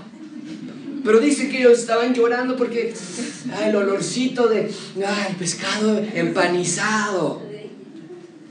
[1.04, 2.92] Pero dice que ellos estaban llorando porque
[3.64, 7.42] el olorcito de el pescado empanizado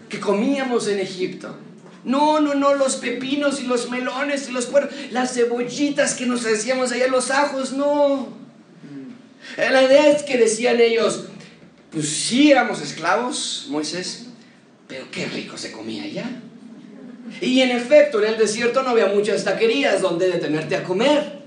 [0.09, 1.55] que comíamos en Egipto.
[2.03, 6.45] No, no, no, los pepinos y los melones y los puerros, las cebollitas que nos
[6.45, 8.29] hacíamos allá, los ajos, no.
[9.57, 11.25] La idea es que decían ellos,
[11.91, 14.27] pues sí éramos esclavos, Moisés,
[14.87, 16.25] pero qué rico se comía allá.
[17.41, 21.39] Y en efecto, en el desierto no había muchas taquerías donde detenerte a comer.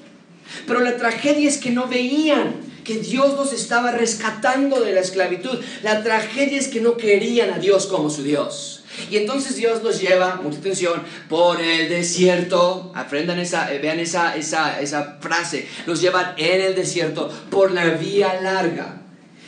[0.66, 5.58] Pero la tragedia es que no veían que Dios los estaba rescatando de la esclavitud.
[5.82, 8.84] La tragedia es que no querían a Dios como su Dios.
[9.10, 12.92] Y entonces Dios los lleva, mucha atención, por el desierto.
[12.94, 15.66] Aprendan esa, eh, vean esa, esa, esa frase.
[15.86, 19.02] Los llevan en el desierto por la vía larga.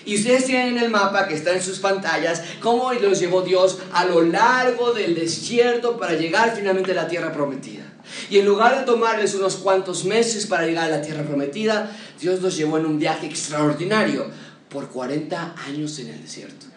[0.05, 3.79] Y ustedes tienen en el mapa que está en sus pantallas cómo los llevó Dios
[3.93, 7.82] a lo largo del desierto para llegar finalmente a la tierra prometida.
[8.31, 12.41] Y en lugar de tomarles unos cuantos meses para llegar a la tierra prometida, Dios
[12.41, 14.27] los llevó en un viaje extraordinario
[14.69, 16.72] por 40 años en el desierto.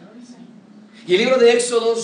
[1.07, 1.95] Y el libro de Éxodo,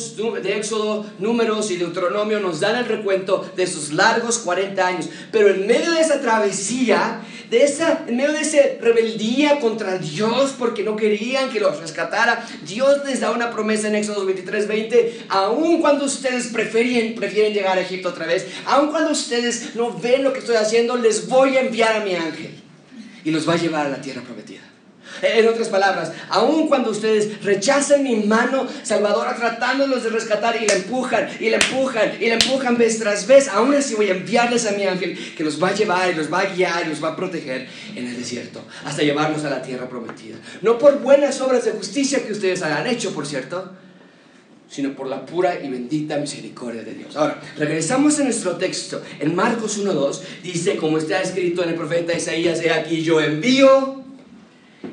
[0.42, 5.10] de Éxodo, Números y Deuteronomio nos dan el recuento de sus largos 40 años.
[5.32, 10.54] Pero en medio de esa travesía, de esa, en medio de esa rebeldía contra Dios
[10.58, 15.26] porque no querían que los rescatara, Dios les da una promesa en Éxodo 23, 20,
[15.30, 20.24] aun cuando ustedes prefieren, prefieren llegar a Egipto otra vez, aun cuando ustedes no ven
[20.24, 22.52] lo que estoy haciendo, les voy a enviar a mi ángel
[23.24, 24.71] y los va a llevar a la tierra prometida.
[25.22, 30.74] En otras palabras, aun cuando ustedes rechazan mi mano salvadora tratándolos de rescatar y la
[30.74, 34.66] empujan y la empujan y la empujan vez tras vez, aún así voy a enviarles
[34.66, 37.04] a mi ángel que los va a llevar y los va a guiar y los
[37.04, 40.38] va a proteger en el desierto hasta llevarlos a la tierra prometida.
[40.62, 43.72] No por buenas obras de justicia que ustedes hayan hecho, por cierto,
[44.72, 47.16] sino por la pura y bendita misericordia de Dios.
[47.18, 49.02] Ahora, regresamos a nuestro texto.
[49.20, 54.01] En Marcos 1.2 dice, como está escrito en el profeta Isaías, he aquí yo envío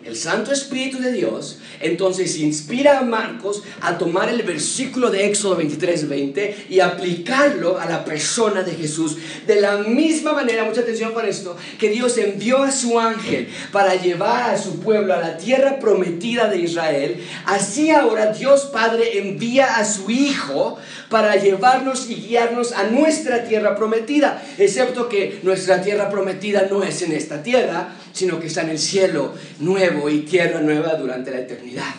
[0.04, 5.56] el Santo Espíritu de Dios, entonces inspira a Marcos a tomar el versículo de Éxodo
[5.56, 9.16] 23, 20 y aplicarlo a la persona de Jesús.
[9.46, 13.94] De la misma manera, mucha atención con esto, que Dios envió a su ángel para
[13.94, 19.76] llevar a su pueblo a la tierra prometida de Israel, así ahora Dios Padre envía
[19.76, 20.78] a su Hijo
[21.10, 27.02] para llevarnos y guiarnos a nuestra tierra prometida, excepto que nuestra tierra prometida no es
[27.02, 29.32] en esta tierra, sino que está en el cielo
[29.90, 31.94] nuevo y tierra nueva durante la eternidad.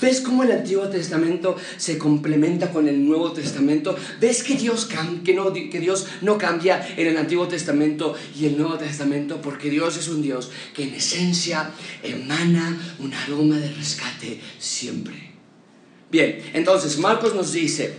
[0.00, 3.96] ¿Ves cómo el Antiguo Testamento se complementa con el Nuevo Testamento?
[4.20, 4.88] ¿Ves que Dios,
[5.24, 9.40] que, no, que Dios no cambia en el Antiguo Testamento y el Nuevo Testamento?
[9.40, 11.70] Porque Dios es un Dios que en esencia
[12.04, 15.32] emana un aroma de rescate siempre.
[16.12, 17.94] Bien, entonces Marcos nos dice,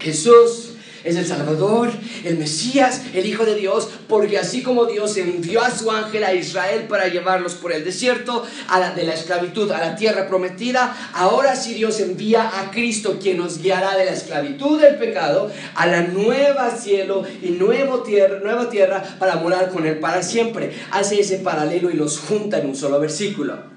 [0.00, 0.71] Jesús
[1.04, 1.90] es el Salvador,
[2.24, 6.34] el Mesías, el Hijo de Dios, porque así como Dios envió a su ángel a
[6.34, 10.96] Israel para llevarlos por el desierto, a la, de la esclavitud a la tierra prometida,
[11.14, 15.86] ahora sí Dios envía a Cristo, quien nos guiará de la esclavitud del pecado a
[15.86, 20.72] la nueva cielo y nuevo tierra, nueva tierra para morar con Él para siempre.
[20.90, 23.72] Hace ese paralelo y los junta en un solo versículo.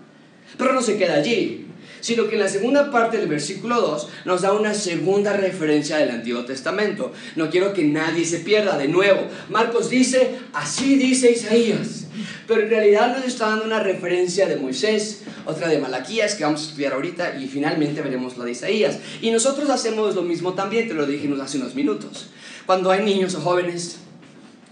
[0.57, 1.65] Pero no se queda allí
[2.05, 6.11] sino que en la segunda parte del versículo 2 nos da una segunda referencia del
[6.11, 7.11] Antiguo Testamento.
[7.35, 8.77] No quiero que nadie se pierda.
[8.77, 12.05] De nuevo, Marcos dice, así dice Isaías.
[12.47, 16.61] Pero en realidad nos está dando una referencia de Moisés, otra de Malaquías que vamos
[16.61, 18.99] a estudiar ahorita y finalmente veremos la de Isaías.
[19.23, 22.29] Y nosotros hacemos lo mismo también, te lo dijimos hace unos minutos.
[22.67, 23.97] Cuando hay niños o jóvenes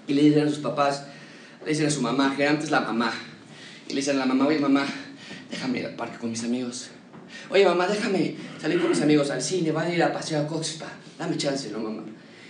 [0.07, 1.05] y le dicen a sus papás,
[1.63, 3.11] le dicen a su mamá, que antes la mamá,
[3.87, 4.85] y le dicen a la mamá, oye mamá,
[5.49, 6.91] déjame ir al parque con mis amigos.
[7.49, 10.47] Oye mamá, déjame salir con mis amigos al cine, van a ir a pasear a
[10.47, 10.87] Coxpa,
[11.19, 12.03] dame chance, ¿no mamá?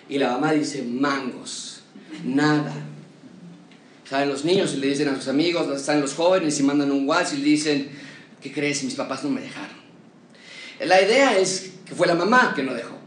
[0.07, 1.83] Y la mamá dice, mangos,
[2.23, 2.73] nada.
[4.09, 7.07] Salen los niños y le dicen a sus amigos, están los jóvenes y mandan un
[7.07, 7.89] WhatsApp y le dicen,
[8.41, 8.83] ¿qué crees?
[8.83, 9.75] Mis papás no me dejaron.
[10.81, 12.97] La idea es que fue la mamá que no dejó.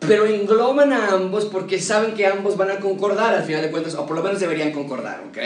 [0.00, 3.94] Pero engloban a ambos porque saben que ambos van a concordar al final de cuentas,
[3.94, 5.38] o por lo menos deberían concordar, ¿ok?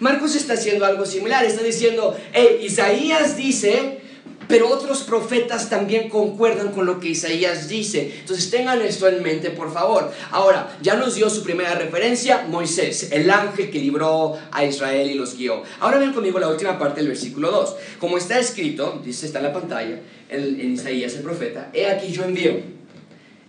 [0.00, 4.00] Marcos está haciendo algo similar, está diciendo, hey, Isaías dice
[4.48, 8.16] pero otros profetas también concuerdan con lo que Isaías dice.
[8.20, 10.12] Entonces tengan esto en mente, por favor.
[10.30, 15.14] Ahora, ya nos dio su primera referencia, Moisés, el ángel que libró a Israel y
[15.14, 15.62] los guió.
[15.80, 17.76] Ahora ven conmigo la última parte del versículo 2.
[17.98, 22.12] Como está escrito, dice, está en la pantalla, en, en Isaías el profeta, he aquí
[22.12, 22.52] yo envío.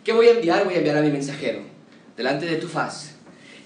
[0.03, 0.63] ¿Qué voy a enviar?
[0.63, 1.59] Voy a enviar a mi mensajero,
[2.15, 3.15] delante de tu faz,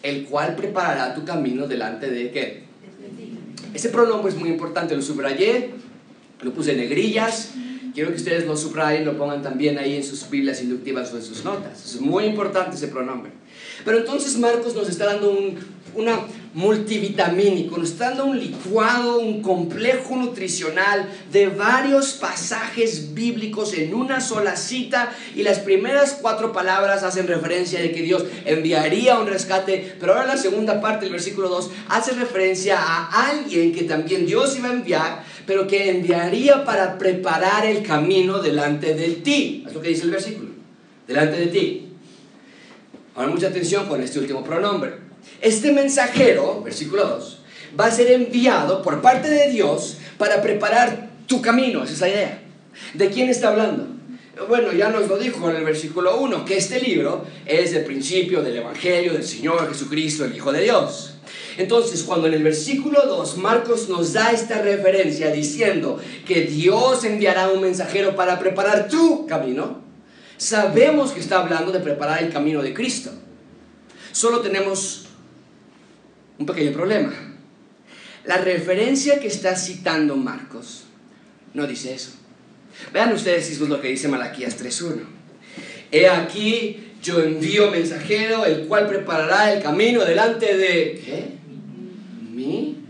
[0.02, 2.64] el cual preparará tu camino delante de qué?
[3.74, 5.72] Ese pronombre es muy importante, lo subrayé
[6.42, 7.52] lo puse en negrillas.
[7.94, 11.24] Quiero que ustedes lo subrayen, lo pongan también ahí en sus Biblias inductivas o en
[11.24, 11.84] sus notas.
[11.84, 13.32] Es muy importante ese pronombre.
[13.86, 15.58] Pero entonces Marcos nos está dando un,
[15.96, 16.20] una
[16.54, 24.20] multivitamínico, nos está dando un licuado, un complejo nutricional de varios pasajes bíblicos en una
[24.20, 29.96] sola cita y las primeras cuatro palabras hacen referencia de que Dios enviaría un rescate,
[30.00, 34.58] pero ahora la segunda parte del versículo 2 hace referencia a alguien que también Dios
[34.58, 39.64] iba a enviar, pero que enviaría para preparar el camino delante de ti.
[39.66, 40.50] Es lo que dice el versículo,
[41.08, 41.91] delante de ti.
[43.16, 44.94] Ahora mucha atención con este último pronombre.
[45.42, 47.40] Este mensajero, versículo 2,
[47.80, 51.84] va a ser enviado por parte de Dios para preparar tu camino.
[51.84, 52.44] Esa es la idea.
[52.94, 53.88] ¿De quién está hablando?
[54.48, 58.42] Bueno, ya nos lo dijo en el versículo 1, que este libro es el principio
[58.42, 61.16] del Evangelio del Señor Jesucristo, el Hijo de Dios.
[61.58, 67.50] Entonces, cuando en el versículo 2 Marcos nos da esta referencia diciendo que Dios enviará
[67.50, 69.82] un mensajero para preparar tu camino,
[70.42, 73.12] sabemos que está hablando de preparar el camino de Cristo.
[74.12, 75.06] Solo tenemos
[76.40, 77.14] un pequeño problema.
[78.26, 80.86] La referencia que está citando Marcos
[81.54, 82.14] no dice eso.
[82.92, 85.04] Vean ustedes si es lo que dice Malaquías 3.1.
[85.92, 91.02] He aquí, yo envío mensajero, el cual preparará el camino delante de...
[91.06, 91.26] ¿Qué?
[92.32, 92.81] ¿Mí?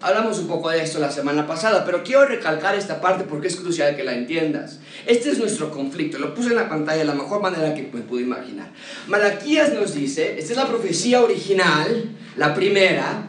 [0.00, 3.56] Hablamos un poco de esto la semana pasada, pero quiero recalcar esta parte porque es
[3.56, 4.78] crucial que la entiendas.
[5.06, 8.02] Este es nuestro conflicto, lo puse en la pantalla de la mejor manera que me
[8.02, 8.70] pude imaginar.
[9.06, 13.26] Malaquías nos dice, esta es la profecía original, la primera,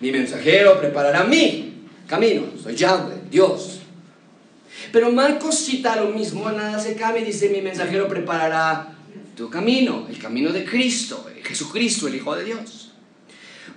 [0.00, 3.80] mi mensajero preparará mi camino, soy Yahweh, Dios.
[4.92, 8.94] Pero Marcos cita lo mismo, nada se cambia dice, mi mensajero preparará
[9.34, 12.92] tu camino, el camino de Cristo, Jesucristo, el Hijo de Dios.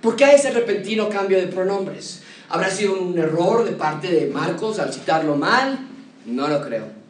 [0.02, 2.23] ¿Por qué hay ese repentino cambio de pronombres?
[2.48, 5.78] ¿Habrá sido un error de parte de Marcos al citarlo mal?
[6.26, 7.04] No lo creo.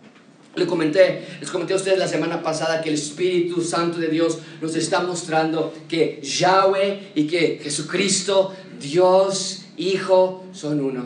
[0.56, 4.38] Les comenté, les comenté a ustedes la semana pasada que el Espíritu Santo de Dios
[4.60, 11.04] nos está mostrando que Yahweh y que Jesucristo, Dios, Hijo, son uno.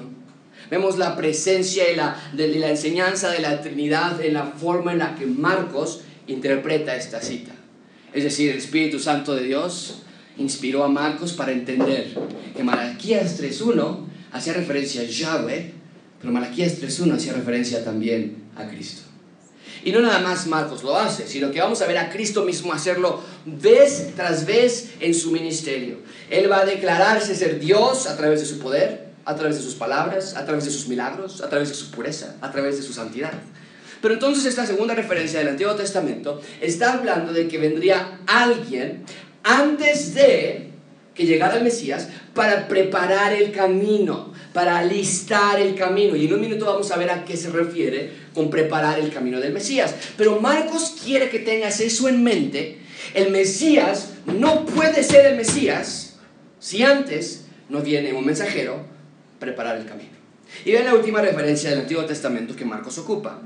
[0.71, 4.99] Vemos la presencia y la, de la enseñanza de la Trinidad en la forma en
[4.99, 7.53] la que Marcos interpreta esta cita.
[8.13, 10.03] Es decir, el Espíritu Santo de Dios
[10.37, 12.15] inspiró a Marcos para entender
[12.55, 15.73] que Malaquías 3.1 hacía referencia a Yahweh,
[16.21, 19.03] pero Malaquías 3.1 hacía referencia también a Cristo.
[19.85, 22.73] Y no nada más Marcos lo hace, sino que vamos a ver a Cristo mismo
[22.73, 25.99] hacerlo vez tras vez en su ministerio.
[26.31, 29.75] Él va a declararse ser Dios a través de su poder, a través de sus
[29.75, 32.93] palabras, a través de sus milagros, a través de su pureza, a través de su
[32.93, 33.33] santidad.
[34.01, 39.05] Pero entonces esta segunda referencia del Antiguo Testamento está hablando de que vendría alguien
[39.43, 40.68] antes de
[41.19, 46.15] que llegara el Mesías para preparar el camino, para alistar el camino.
[46.15, 49.41] Y en un minuto vamos a ver a qué se refiere con preparar el camino
[49.41, 49.93] del Mesías.
[50.17, 52.79] Pero Marcos quiere que tengas eso en mente.
[53.15, 56.21] El Mesías no puede ser el Mesías
[56.61, 58.87] si antes no viene un mensajero
[59.41, 60.11] preparar el camino.
[60.65, 63.43] Y vean la última referencia del Antiguo Testamento que Marcos ocupa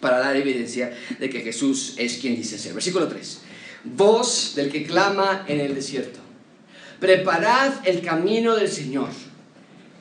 [0.00, 2.72] para dar evidencia de que Jesús es quien dice ser.
[2.72, 3.40] Versículo 3.
[3.82, 6.19] Voz del que clama en el desierto
[7.00, 9.08] Preparad el camino del Señor,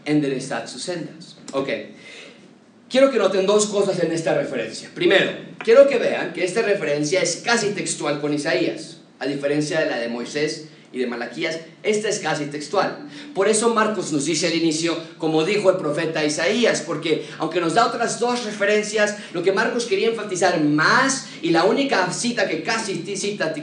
[0.05, 1.37] enderezad sus sendas.
[1.53, 1.69] Ok,
[2.89, 4.89] quiero que noten dos cosas en esta referencia.
[4.93, 5.31] Primero,
[5.63, 9.97] quiero que vean que esta referencia es casi textual con Isaías, a diferencia de la
[9.97, 13.07] de Moisés y de Malaquías, esta es casi textual.
[13.35, 17.75] Por eso Marcos nos dice al inicio, como dijo el profeta Isaías, porque aunque nos
[17.75, 22.63] da otras dos referencias, lo que Marcos quería enfatizar más y la única cita que
[22.63, 23.53] casi cita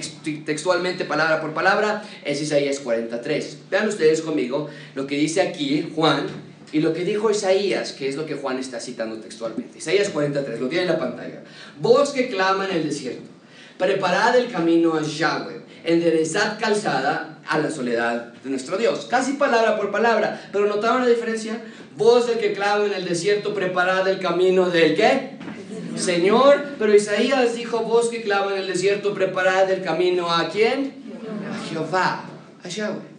[0.44, 3.58] textualmente palabra por palabra es Isaías 43.
[3.70, 6.26] Vean ustedes conmigo lo que dice aquí Juan
[6.72, 9.78] y lo que dijo Isaías, que es lo que Juan está citando textualmente.
[9.78, 11.42] Isaías 43, lo tiene en la pantalla.
[11.80, 13.28] Voz que clama en el desierto,
[13.78, 19.06] preparad el camino a Yahweh enderezad calzada a la soledad de nuestro Dios.
[19.08, 21.62] Casi palabra por palabra, pero ¿notaron la diferencia?
[21.96, 25.36] Voz del que clava en el desierto, preparad el camino del qué?
[25.96, 30.92] Señor, pero Isaías dijo, voz que clava en el desierto, preparad el camino a quién?
[31.50, 32.24] A Jehová,
[32.62, 33.16] a Yahweh.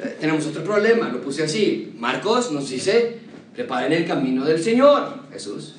[0.00, 1.94] Eh, tenemos otro problema, lo puse así.
[1.96, 3.18] Marcos nos dice,
[3.54, 5.76] preparen el camino del Señor, Jesús.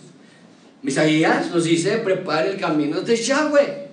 [0.84, 3.85] Isaías nos dice, preparen el camino de Yahweh.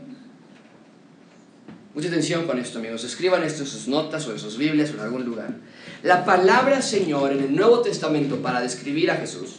[1.95, 3.05] Mucha atención con esto, amigos.
[3.05, 5.55] Escriban esto en sus notas o en sus Biblias o en algún lugar.
[6.03, 9.57] La palabra Señor en el Nuevo Testamento para describir a Jesús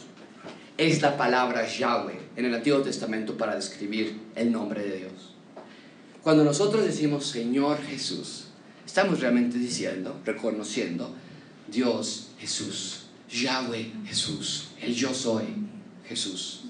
[0.76, 5.34] es la palabra Yahweh en el Antiguo Testamento para describir el nombre de Dios.
[6.24, 8.46] Cuando nosotros decimos Señor Jesús,
[8.84, 11.14] estamos realmente diciendo, reconociendo
[11.68, 15.44] Dios Jesús, Yahweh Jesús, el yo soy
[16.08, 16.63] Jesús.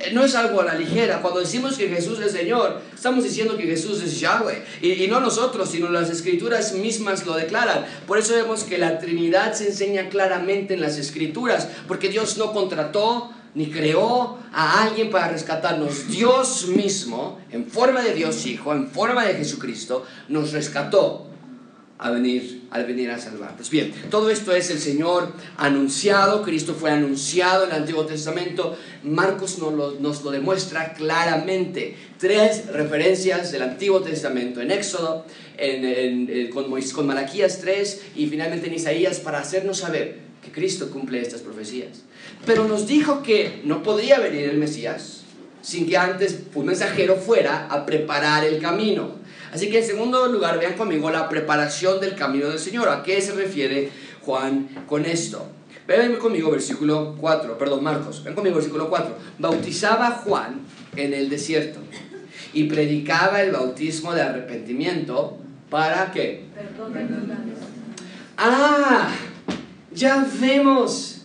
[0.00, 1.20] Eh, no es algo a la ligera.
[1.20, 4.64] Cuando decimos que Jesús es Señor, estamos diciendo que Jesús es Yahweh.
[4.80, 7.84] Y, y, no nosotros, sino las escrituras mismas lo declaran.
[8.06, 11.68] Por eso vemos que la Trinidad se enseña claramente en las escrituras.
[11.88, 16.08] Porque Dios no contrató ni creó a alguien para rescatarnos.
[16.08, 21.31] Dios mismo, en forma de Dios Hijo, en forma de Jesucristo, nos rescató
[22.02, 23.70] a venir, al venir a salvarnos.
[23.70, 29.60] Bien, todo esto es el Señor anunciado, Cristo fue anunciado en el Antiguo Testamento, Marcos
[29.60, 31.96] nos lo, nos lo demuestra claramente.
[32.18, 35.24] Tres referencias del Antiguo Testamento, en Éxodo,
[36.52, 41.40] con, con Malaquías 3 y finalmente en Isaías, para hacernos saber que Cristo cumple estas
[41.40, 42.02] profecías.
[42.44, 45.22] Pero nos dijo que no podía venir el Mesías
[45.62, 49.21] sin que antes un mensajero fuera a preparar el camino.
[49.52, 52.88] Así que en segundo lugar, vean conmigo la preparación del camino del Señor.
[52.88, 53.90] ¿A qué se refiere
[54.22, 55.46] Juan con esto?
[55.86, 59.14] Vean conmigo versículo 4, perdón, Marcos, ven conmigo versículo 4.
[59.38, 60.62] Bautizaba Juan
[60.96, 61.80] en el desierto
[62.54, 65.38] y predicaba el bautismo de arrepentimiento
[65.68, 66.44] para qué?
[68.38, 69.10] Ah,
[69.92, 71.21] ya vemos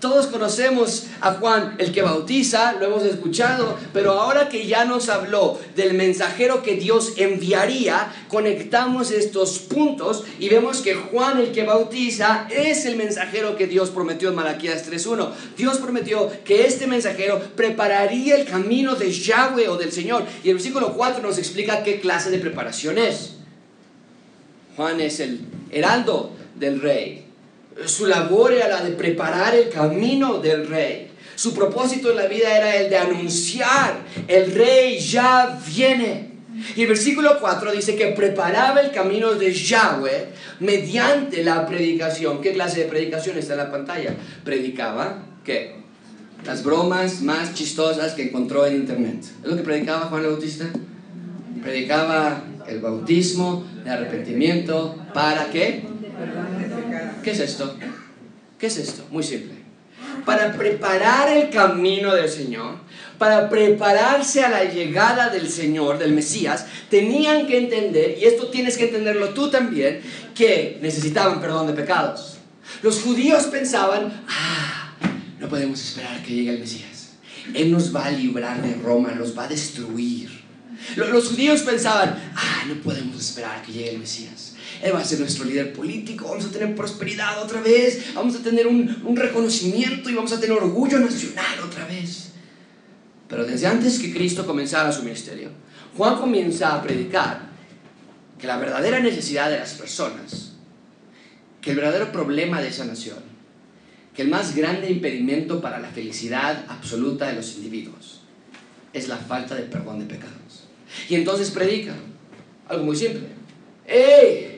[0.00, 5.10] todos conocemos a Juan, el que bautiza, lo hemos escuchado, pero ahora que ya nos
[5.10, 11.64] habló del mensajero que Dios enviaría, conectamos estos puntos y vemos que Juan, el que
[11.64, 15.28] bautiza, es el mensajero que Dios prometió en Malaquías 3.1.
[15.56, 20.24] Dios prometió que este mensajero prepararía el camino de Yahweh o del Señor.
[20.42, 23.34] Y el versículo 4 nos explica qué clase de preparación es.
[24.76, 27.29] Juan es el heraldo del rey
[27.86, 31.10] su labor era la de preparar el camino del rey.
[31.34, 36.30] Su propósito en la vida era el de anunciar, el rey ya viene.
[36.76, 40.28] Y el versículo 4 dice que preparaba el camino de Yahweh
[40.60, 42.42] mediante la predicación.
[42.42, 44.14] ¿Qué clase de predicación está en la pantalla?
[44.44, 45.76] Predicaba, ¿qué?
[46.44, 49.24] Las bromas más chistosas que encontró en internet.
[49.42, 50.66] ¿Es lo que predicaba Juan el Bautista?
[51.62, 54.96] Predicaba el bautismo de arrepentimiento.
[55.12, 55.84] ¿Para qué?
[57.22, 57.76] ¿Qué es esto?
[58.58, 59.06] ¿Qué es esto?
[59.10, 59.54] Muy simple.
[60.24, 62.76] Para preparar el camino del Señor,
[63.18, 68.76] para prepararse a la llegada del Señor, del Mesías, tenían que entender, y esto tienes
[68.76, 70.00] que entenderlo tú también,
[70.34, 72.38] que necesitaban perdón de pecados.
[72.82, 74.94] Los judíos pensaban, ah,
[75.38, 77.10] no podemos esperar que llegue el Mesías.
[77.54, 80.40] Él nos va a librar de Roma, nos va a destruir.
[80.96, 84.49] Los judíos pensaban, ah, no podemos esperar que llegue el Mesías.
[84.82, 88.42] Él va a ser nuestro líder político, vamos a tener prosperidad otra vez, vamos a
[88.42, 92.30] tener un, un reconocimiento y vamos a tener orgullo nacional otra vez.
[93.28, 95.50] Pero desde antes que Cristo comenzara su ministerio,
[95.96, 97.50] Juan comienza a predicar
[98.38, 100.52] que la verdadera necesidad de las personas,
[101.60, 103.18] que el verdadero problema de esa nación,
[104.14, 108.22] que el más grande impedimento para la felicidad absoluta de los individuos
[108.92, 110.64] es la falta de perdón de pecados.
[111.08, 111.94] Y entonces predica
[112.68, 113.28] algo muy simple.
[113.86, 114.49] ¡Ey!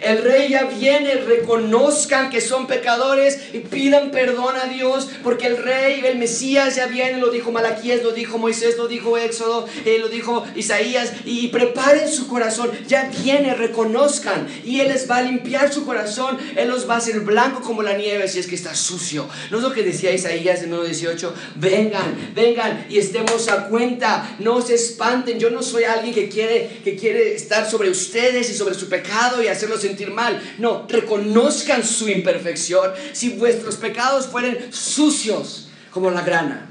[0.00, 5.58] El rey ya viene, reconozcan que son pecadores y pidan perdón a Dios, porque el
[5.58, 9.98] rey, el Mesías ya viene, lo dijo Malaquías, lo dijo Moisés, lo dijo Éxodo, eh,
[9.98, 15.22] lo dijo Isaías, y preparen su corazón, ya viene, reconozcan, y Él les va a
[15.22, 18.54] limpiar su corazón, Él los va a hacer blanco como la nieve si es que
[18.54, 19.28] está sucio.
[19.50, 21.30] ¿No es lo que decía Isaías en 1.18?
[21.56, 26.80] Vengan, vengan y estemos a cuenta, no se espanten, yo no soy alguien que quiere,
[26.82, 30.40] que quiere estar sobre ustedes y sobre su pecado y hacerlos sentir mal.
[30.58, 32.92] No, reconozcan su imperfección.
[33.12, 36.66] Si vuestros pecados fueren sucios como la grana,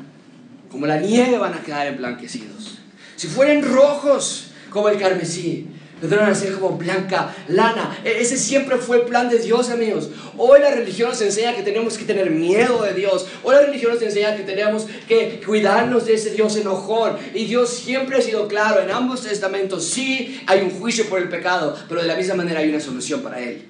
[0.71, 2.77] como la nieve van a quedar emblanquecidos.
[3.15, 5.67] Si fueren rojos como el carmesí,
[6.01, 7.99] vendrán a ser como blanca lana.
[8.03, 10.09] E-, ese siempre fue el plan de Dios, amigos.
[10.37, 13.27] Hoy la religión nos enseña que tenemos que tener miedo de Dios.
[13.43, 17.17] Hoy la religión nos enseña que tenemos que cuidarnos de ese Dios enojón.
[17.33, 19.85] Y Dios siempre ha sido claro en ambos testamentos.
[19.85, 23.21] Sí, hay un juicio por el pecado, pero de la misma manera hay una solución
[23.21, 23.65] para él.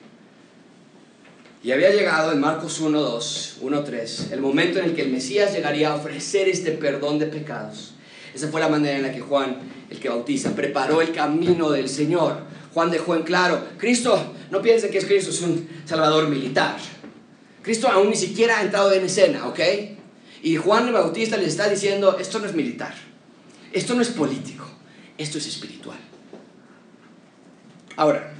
[1.61, 5.09] Y había llegado en Marcos 1, 2, 1, 3, el momento en el que el
[5.09, 7.95] Mesías llegaría a ofrecer este perdón de pecados.
[8.33, 9.57] Esa fue la manera en la que Juan,
[9.89, 12.43] el que bautiza, preparó el camino del Señor.
[12.73, 16.77] Juan dejó en claro, Cristo, no piensen que es Cristo, es un salvador militar.
[17.61, 19.59] Cristo aún ni siquiera ha entrado en escena, ¿ok?
[20.43, 22.93] Y Juan el Bautista le está diciendo, esto no es militar,
[23.73, 24.65] esto no es político,
[25.17, 25.97] esto es espiritual.
[27.97, 28.31] Ahora,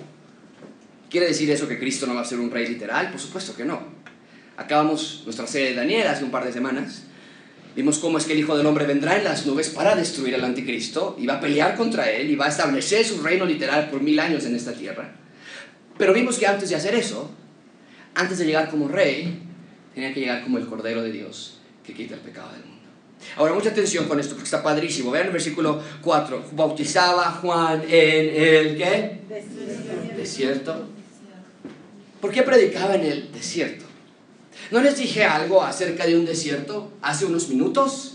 [1.10, 3.12] ¿quiere decir eso que Cristo no va a ser un rey literal?
[3.12, 3.82] Por supuesto que no.
[4.56, 7.04] Acabamos nuestra serie de Daniel hace un par de semanas
[7.76, 10.44] Vimos cómo es que el Hijo del Hombre vendrá en las nubes para destruir al
[10.44, 14.02] anticristo y va a pelear contra él y va a establecer su reino literal por
[14.02, 15.14] mil años en esta tierra.
[15.98, 17.30] Pero vimos que antes de hacer eso,
[18.16, 19.40] antes de llegar como rey,
[19.94, 22.80] tenía que llegar como el Cordero de Dios que quita el pecado del mundo.
[23.36, 25.12] Ahora, mucha atención con esto porque está padrísimo.
[25.12, 26.46] Vean el versículo 4.
[26.54, 29.20] Bautizaba Juan en el ¿qué?
[29.28, 30.18] Desierto.
[30.18, 30.88] desierto.
[32.22, 33.89] ¿Por qué predicaba en el desierto?
[34.72, 38.14] ¿No les dije algo acerca de un desierto hace unos minutos?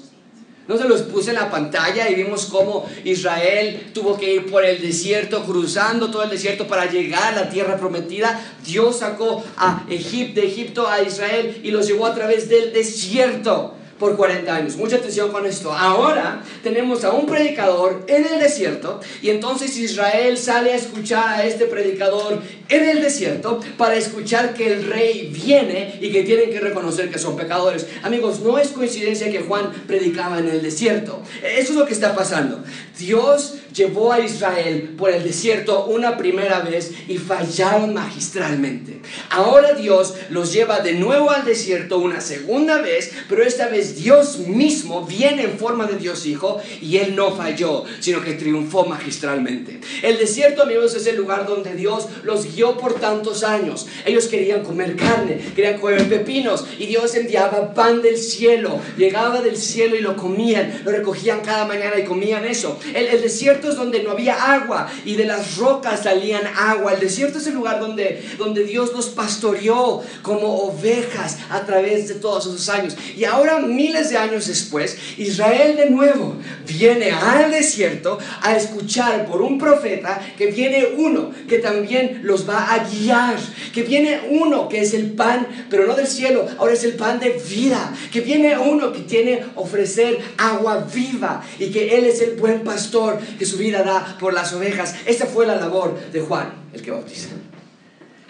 [0.67, 4.65] ¿No se los puse en la pantalla y vimos cómo Israel tuvo que ir por
[4.65, 8.41] el desierto, cruzando todo el desierto para llegar a la tierra prometida?
[8.65, 13.75] Dios sacó a Egipto, de Egipto a Israel y los llevó a través del desierto
[14.05, 14.77] por 40 años.
[14.77, 15.73] Mucha atención con esto.
[15.73, 21.47] Ahora tenemos a un predicador en el desierto y entonces Israel sale a escuchar a
[21.47, 26.61] este predicador en el desierto para escuchar que el rey viene y que tienen que
[26.61, 27.87] reconocer que son pecadores.
[28.03, 31.23] Amigos, no es coincidencia que Juan predicaba en el desierto.
[31.43, 32.63] Eso es lo que está pasando.
[32.99, 39.01] Dios llevó a Israel por el desierto una primera vez y fallaron magistralmente.
[39.31, 44.39] Ahora Dios los lleva de nuevo al desierto una segunda vez, pero esta vez Dios
[44.39, 49.81] mismo viene en forma de Dios Hijo y Él no falló, sino que triunfó magistralmente.
[50.03, 53.87] El desierto, amigos, es el lugar donde Dios los guió por tantos años.
[54.05, 59.57] Ellos querían comer carne, querían comer pepinos y Dios enviaba pan del cielo, llegaba del
[59.57, 62.79] cielo y lo comían, lo recogían cada mañana y comían eso.
[62.95, 66.95] El, desierto donde no había agua y de las rocas salían agua.
[66.95, 72.15] El desierto es el lugar donde, donde Dios los pastoreó como ovejas a través de
[72.15, 72.97] todos esos años.
[73.17, 79.43] Y ahora, miles de años después, Israel de nuevo viene al desierto a escuchar por
[79.43, 83.37] un profeta que viene uno que también los va a guiar,
[83.73, 87.21] que viene uno que es el pan, pero no del cielo, ahora es el pan
[87.21, 92.37] de vida, que viene uno que tiene ofrecer agua viva y que Él es el
[92.37, 94.95] buen pastor, que su vida da por las ovejas.
[95.07, 97.29] Esa fue la labor de Juan, el que bautiza.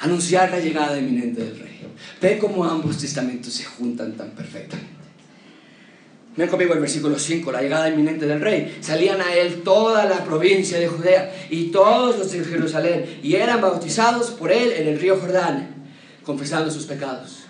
[0.00, 1.74] Anunciar la llegada inminente del rey.
[2.20, 4.93] Ve cómo ambos testamentos se juntan tan perfectamente.
[6.36, 8.78] Ven conmigo el versículo 5, la llegada inminente del rey.
[8.80, 13.60] Salían a él toda la provincia de Judea y todos los de Jerusalén y eran
[13.60, 15.92] bautizados por él en el río Jordán,
[16.24, 17.44] confesando sus pecados.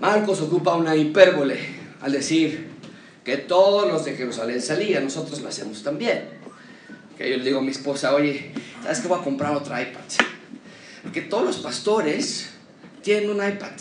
[0.00, 1.58] Marcos ocupa una hipérbole
[2.00, 2.68] al decir
[3.24, 6.30] que todos los de Jerusalén salían, nosotros lo hacemos también.
[7.16, 10.00] Que yo le digo a mi esposa, oye, ¿sabes que voy a comprar otro iPad?
[11.02, 12.50] Porque todos los pastores
[13.02, 13.72] tienen un iPad.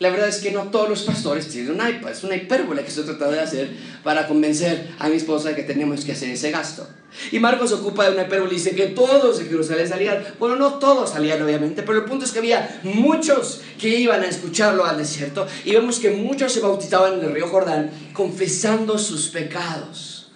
[0.00, 2.12] La verdad es que no todos los pastores tienen un iPad.
[2.12, 3.70] Es una hipérbole que estoy tratando de hacer
[4.04, 6.88] para convencer a mi esposa de que tenemos que hacer ese gasto.
[7.32, 10.24] Y Marcos ocupa de una hipérbole y dice que todos de Jerusalén salían.
[10.38, 14.26] Bueno, no todos salían obviamente, pero el punto es que había muchos que iban a
[14.26, 19.28] escucharlo al desierto y vemos que muchos se bautizaban en el río Jordán confesando sus
[19.28, 20.30] pecados.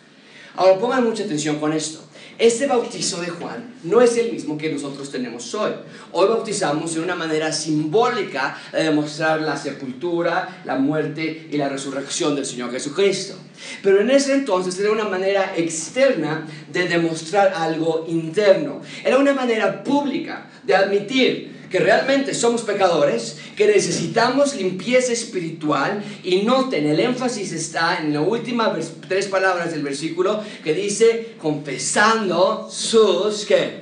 [0.57, 2.02] Ahora pongan mucha atención con esto.
[2.43, 5.71] Este bautizo de Juan no es el mismo que nosotros tenemos hoy.
[6.11, 12.35] Hoy bautizamos de una manera simbólica de demostrar la sepultura, la muerte y la resurrección
[12.35, 13.37] del Señor Jesucristo.
[13.81, 18.83] Pero en ese entonces era una manera externa de demostrar algo interno.
[19.05, 26.43] Era una manera pública de admitir que realmente somos pecadores, que necesitamos limpieza espiritual y
[26.43, 33.47] noten, el énfasis está en las últimas tres palabras del versículo que dice confesando sus
[33.47, 33.81] ¿qué?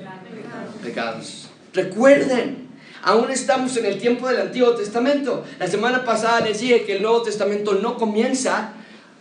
[0.81, 1.49] pecados.
[1.73, 2.69] Recuerden,
[3.03, 5.43] aún estamos en el tiempo del Antiguo Testamento.
[5.59, 8.73] La semana pasada les dije que el Nuevo Testamento no comienza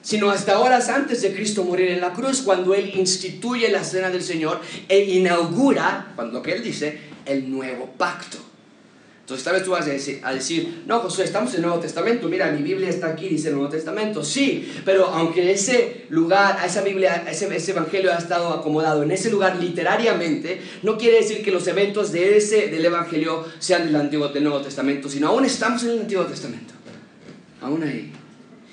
[0.02, 4.08] sino hasta horas antes de Cristo morir en la cruz, cuando Él instituye la cena
[4.08, 4.58] del Señor
[4.88, 8.49] e inaugura, cuando que Él dice, el nuevo pacto.
[9.30, 12.50] Entonces tal vez tú vas a decir, no, Josué, estamos en el Nuevo Testamento, mira,
[12.50, 17.24] mi Biblia está aquí, dice el Nuevo Testamento, sí, pero aunque ese lugar, esa Biblia,
[17.30, 21.64] ese, ese Evangelio ha estado acomodado en ese lugar literariamente, no quiere decir que los
[21.68, 25.90] eventos de ese, del Evangelio sean del, Antiguo, del Nuevo Testamento, sino aún estamos en
[25.90, 26.74] el Antiguo Testamento,
[27.60, 28.10] aún ahí.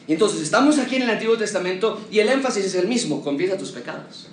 [0.07, 3.57] Y entonces estamos aquí en el Antiguo Testamento y el énfasis es el mismo, confiesa
[3.57, 4.29] tus pecados.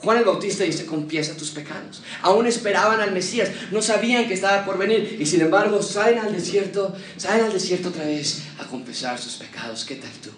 [0.00, 2.02] Juan el Bautista dice, confiesa tus pecados.
[2.22, 6.32] Aún esperaban al Mesías, no sabían que estaba por venir y sin embargo salen al
[6.32, 9.84] desierto, salen al desierto otra vez a confesar sus pecados.
[9.84, 10.30] ¿Qué tal tú?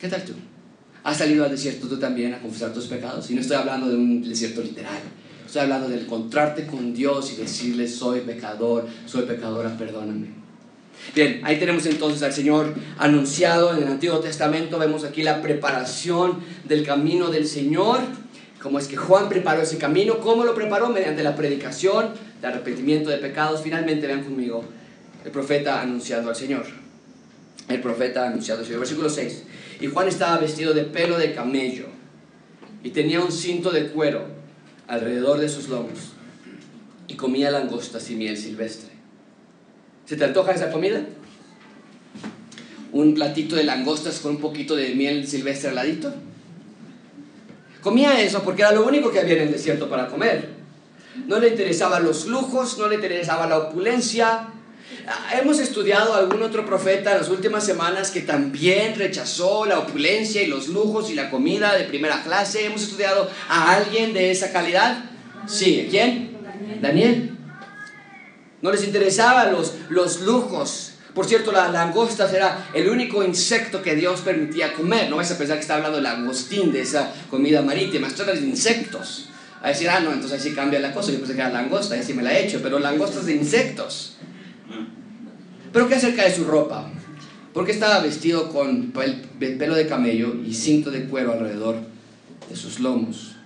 [0.00, 0.32] ¿Qué tal tú?
[1.04, 3.30] ¿Has salido al desierto tú también a confesar tus pecados?
[3.30, 5.00] Y no estoy hablando de un desierto literal.
[5.46, 10.44] Estoy hablando de encontrarte con Dios y decirle, soy pecador, soy pecadora, perdóname.
[11.14, 14.78] Bien, ahí tenemos entonces al Señor anunciado en el Antiguo Testamento.
[14.78, 18.00] Vemos aquí la preparación del camino del Señor.
[18.64, 20.20] Cómo es que Juan preparó ese camino.
[20.20, 20.88] ¿Cómo lo preparó?
[20.88, 23.60] Mediante la predicación, el arrepentimiento de pecados.
[23.62, 24.64] Finalmente, vean conmigo,
[25.22, 26.64] el profeta anunciado al Señor.
[27.68, 28.80] El profeta anunciado al Señor.
[28.80, 29.44] Versículo 6.
[29.82, 31.88] Y Juan estaba vestido de pelo de camello
[32.82, 34.28] y tenía un cinto de cuero
[34.88, 36.14] alrededor de sus lomos
[37.06, 38.88] y comía langostas y miel silvestre.
[40.06, 41.04] ¿Se te antoja esa comida?
[42.92, 46.14] Un platito de langostas con un poquito de miel silvestre al ladito.
[47.84, 50.48] Comía eso porque era lo único que había en el desierto para comer.
[51.26, 54.48] No le interesaban los lujos, no le interesaba la opulencia.
[55.06, 59.80] Ah, hemos estudiado a algún otro profeta en las últimas semanas que también rechazó la
[59.80, 62.64] opulencia y los lujos y la comida de primera clase.
[62.64, 65.04] Hemos estudiado a alguien de esa calidad.
[65.46, 66.38] Sí, ¿quién?
[66.80, 67.36] Daniel.
[68.62, 70.93] No les interesaban los, los lujos.
[71.14, 75.08] Por cierto, las langostas era el único insecto que Dios permitía comer.
[75.08, 78.08] No vas a pensar que está hablando de langostín, de esa comida marítima.
[78.08, 79.28] Esto de insectos.
[79.62, 81.12] A decir, ah, no, entonces así cambia la cosa.
[81.12, 82.60] Yo pensé que era langosta, y así me la he hecho.
[82.62, 84.16] Pero langostas de insectos.
[85.72, 86.90] Pero ¿qué acerca de su ropa?
[87.52, 91.76] Porque estaba vestido con pelo de camello y cinto de cuero alrededor
[92.50, 93.36] de sus lomos.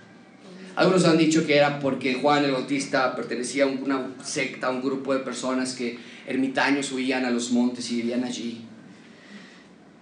[0.75, 4.81] Algunos han dicho que era porque Juan el Bautista pertenecía a una secta, a un
[4.81, 5.99] grupo de personas que
[6.29, 8.61] ermitaños huían a los montes y vivían allí.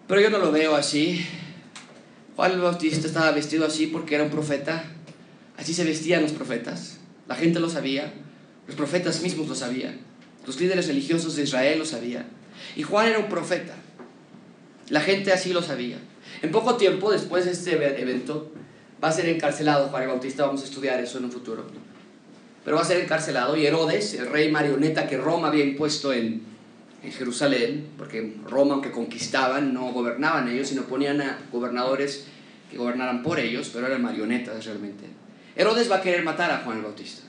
[0.08, 1.26] Pero yo no lo veo así.
[2.36, 4.84] Juan el Bautista estaba vestido así porque era un profeta.
[5.58, 7.00] Así se vestían los profetas.
[7.28, 8.14] La gente lo sabía.
[8.68, 10.00] Los profetas mismos lo sabían.
[10.46, 12.28] Los líderes religiosos de Israel lo sabían.
[12.76, 13.74] Y Juan era un profeta.
[14.90, 15.98] La gente así lo sabía.
[16.42, 17.72] En poco tiempo después de este
[18.02, 18.52] evento,
[19.02, 21.66] va a ser encarcelado Juan el Bautista, vamos a estudiar eso en un futuro.
[22.68, 26.42] Pero va a ser encarcelado y Herodes, el rey marioneta que Roma había impuesto en,
[27.02, 32.26] en Jerusalén, porque Roma, aunque conquistaban, no gobernaban ellos, sino ponían a gobernadores
[32.70, 35.06] que gobernaran por ellos, pero eran marionetas realmente.
[35.56, 37.22] Herodes va a querer matar a Juan el Bautista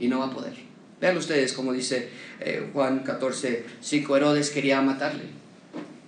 [0.00, 0.54] y no va a poder.
[1.02, 2.08] Vean ustedes como dice
[2.40, 5.24] eh, Juan 14, 5, Herodes quería matarle.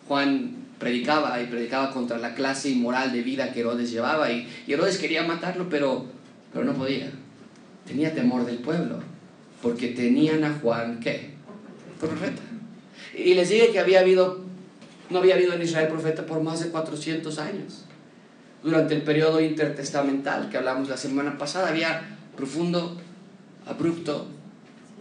[0.09, 4.97] Juan predicaba y predicaba contra la clase inmoral de vida que Herodes llevaba y, Herodes
[4.97, 6.07] quería matarlo, pero,
[6.51, 7.11] pero no podía.
[7.91, 9.01] Tenía temor del pueblo,
[9.61, 11.33] porque tenían a Juan, ¿qué?
[11.99, 12.41] Profeta.
[13.17, 14.45] Y les dije que había habido,
[15.11, 17.87] no había habido en Israel profeta por más de 400 años.
[18.63, 22.97] Durante el periodo intertestamental que hablamos la semana pasada, había profundo,
[23.67, 24.29] abrupto,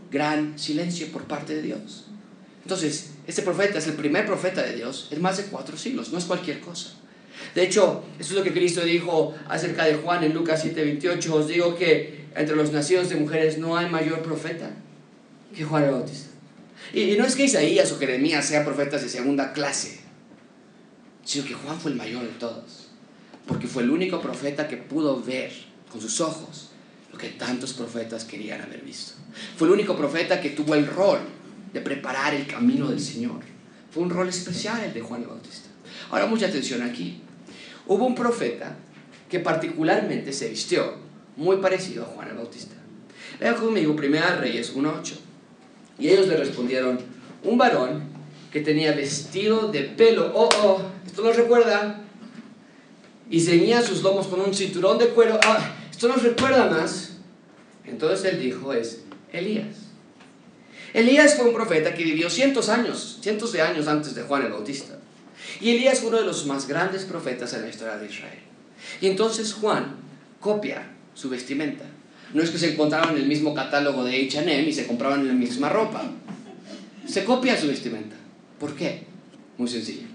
[0.10, 2.08] gran silencio por parte de Dios.
[2.64, 6.18] Entonces, este profeta es el primer profeta de Dios en más de cuatro siglos, no
[6.18, 6.94] es cualquier cosa.
[7.56, 11.34] De hecho, eso es lo que Cristo dijo acerca de Juan en Lucas 7:28.
[11.34, 14.72] Os digo que entre los nacidos de mujeres no hay mayor profeta
[15.56, 16.30] que Juan el Bautista.
[16.94, 20.00] Y, no es que Isaías o Jeremías sean profetas de segunda clase,
[21.24, 22.88] sino que Juan fue el mayor de todos.
[23.48, 25.52] Porque fue el único profeta que pudo ver
[25.92, 26.70] con sus ojos
[27.12, 29.14] lo que tantos profetas querían haber visto.
[29.58, 31.20] Fue el único profeta que tuvo el rol
[31.74, 33.42] de preparar el camino del Señor.
[33.92, 35.70] Fue un rol especial el de Juan el Bautista.
[36.12, 37.22] Ahora mucha atención aquí.
[37.90, 38.76] Hubo un profeta
[39.28, 40.94] que particularmente se vistió
[41.36, 42.76] muy parecido a Juan el Bautista.
[43.40, 45.14] Vean conmigo, Primera Reyes 1.8.
[45.98, 47.00] Y ellos le respondieron,
[47.44, 48.04] un varón
[48.52, 52.02] que tenía vestido de pelo, oh, oh, esto nos recuerda,
[53.28, 57.18] y ceñía sus lomos con un cinturón de cuero, ah, esto nos recuerda más.
[57.86, 59.02] Entonces él dijo, es
[59.34, 59.78] Elías.
[60.94, 64.52] Elías fue un profeta que vivió cientos años, cientos de años antes de Juan el
[64.52, 65.00] Bautista.
[65.62, 68.40] Y Elías fue uno de los más grandes profetas en la historia de Israel.
[69.02, 69.96] Y entonces Juan
[70.40, 71.86] copia su vestimenta.
[72.34, 75.34] No es que se encontraban en el mismo catálogo de HM y se compraban la
[75.34, 76.04] misma ropa.
[77.08, 78.16] Se copia su vestimenta.
[78.60, 79.04] ¿Por qué?
[79.58, 80.08] Muy sencillo.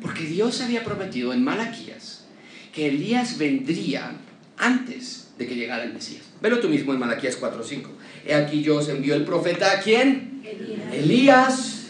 [0.00, 2.24] Porque Dios había prometido en Malaquías
[2.72, 4.16] que Elías vendría
[4.58, 6.22] antes de que llegara el Mesías.
[6.40, 7.88] Velo tú mismo en Malaquías 4:5.
[8.26, 10.42] He aquí yo os envío el profeta a quién?
[10.44, 10.94] Elías.
[10.94, 11.83] Elías,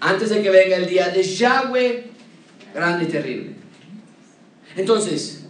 [0.00, 2.04] antes de que venga el día de Yahweh,
[2.74, 3.50] grande y terrible.
[4.76, 5.44] Entonces,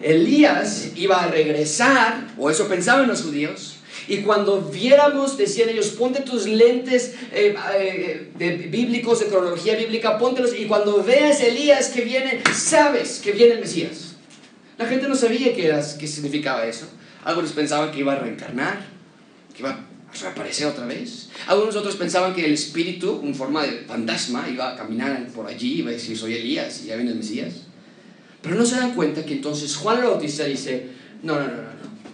[0.00, 3.76] Elías iba a regresar, o eso pensaban los judíos,
[4.06, 10.18] y cuando viéramos, decían ellos, ponte tus lentes eh, eh, de bíblicos, de cronología bíblica,
[10.18, 14.16] póntelos, y cuando veas Elías que viene, sabes que viene el Mesías.
[14.78, 16.86] La gente no sabía qué, era, qué significaba eso.
[17.24, 18.86] Algunos pensaban que iba a reencarnar,
[19.52, 19.87] que iba a
[20.20, 21.28] reaparecer otra vez.
[21.46, 25.78] Algunos otros pensaban que el espíritu, en forma de fantasma, iba a caminar por allí,
[25.78, 27.54] iba a decir, soy Elías, y ya viene el Mesías.
[28.42, 30.88] Pero no se dan cuenta que entonces Juan el Bautista dice,
[31.22, 31.68] no, no, no, no, no,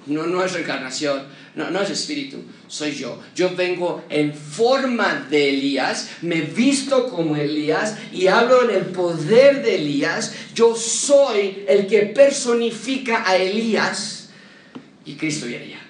[0.07, 1.23] no, no es reencarnación,
[1.55, 3.21] no, no es espíritu, soy yo.
[3.35, 9.63] Yo vengo en forma de Elías, me visto como Elías y hablo en el poder
[9.63, 10.35] de Elías.
[10.55, 14.31] Yo soy el que personifica a Elías
[15.05, 15.84] y Cristo viene ya.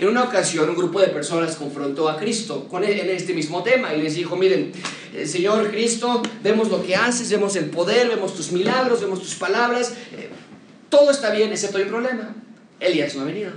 [0.00, 3.62] En una ocasión un grupo de personas confrontó a Cristo con él en este mismo
[3.62, 4.72] tema y les dijo, miren,
[5.14, 9.36] eh, Señor Cristo, vemos lo que haces, vemos el poder, vemos tus milagros, vemos tus
[9.36, 10.30] palabras, eh,
[10.88, 12.34] todo está bien excepto hay un problema,
[12.80, 13.52] Elías no ha venido.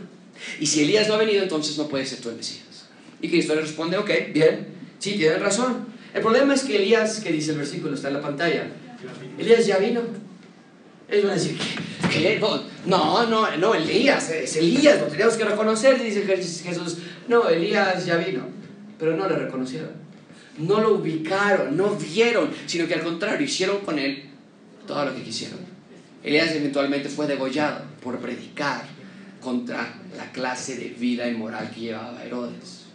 [0.60, 2.88] Y si Elías no ha venido, entonces no puede ser tú el Mesías.
[3.20, 4.68] Y Cristo le responde, ok, bien,
[5.00, 5.88] sí, tienen razón.
[6.14, 8.68] El problema es que Elías, que dice el versículo, está en la pantalla,
[9.38, 10.02] Elías ya vino.
[11.10, 11.87] Ellos van a decir, ¿qué?
[12.86, 16.98] No, no, no, Elías, es Elías, lo teníamos que reconocer, dice Jesús.
[17.28, 18.44] No, Elías ya vino,
[18.98, 19.92] pero no le reconocieron.
[20.58, 24.24] No lo ubicaron, no vieron, sino que al contrario, hicieron con él
[24.88, 25.60] todo lo que quisieron.
[26.24, 28.84] Elías eventualmente fue degollado por predicar
[29.42, 32.86] contra la clase de vida inmoral que llevaba Herodes.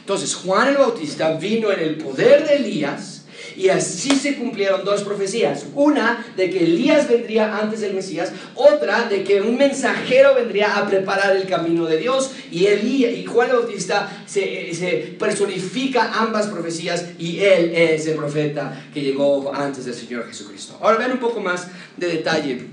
[0.00, 3.17] Entonces, Juan el Bautista vino en el poder de Elías
[3.58, 5.66] y así se cumplieron dos profecías.
[5.74, 10.86] Una de que Elías vendría antes del Mesías, otra de que un mensajero vendría a
[10.86, 12.30] preparar el camino de Dios.
[12.52, 18.14] Y, Elías, y Juan el Bautista se, se personifica ambas profecías y él es el
[18.14, 20.78] profeta que llegó antes del Señor Jesucristo.
[20.80, 22.64] Ahora vean un poco más de detalle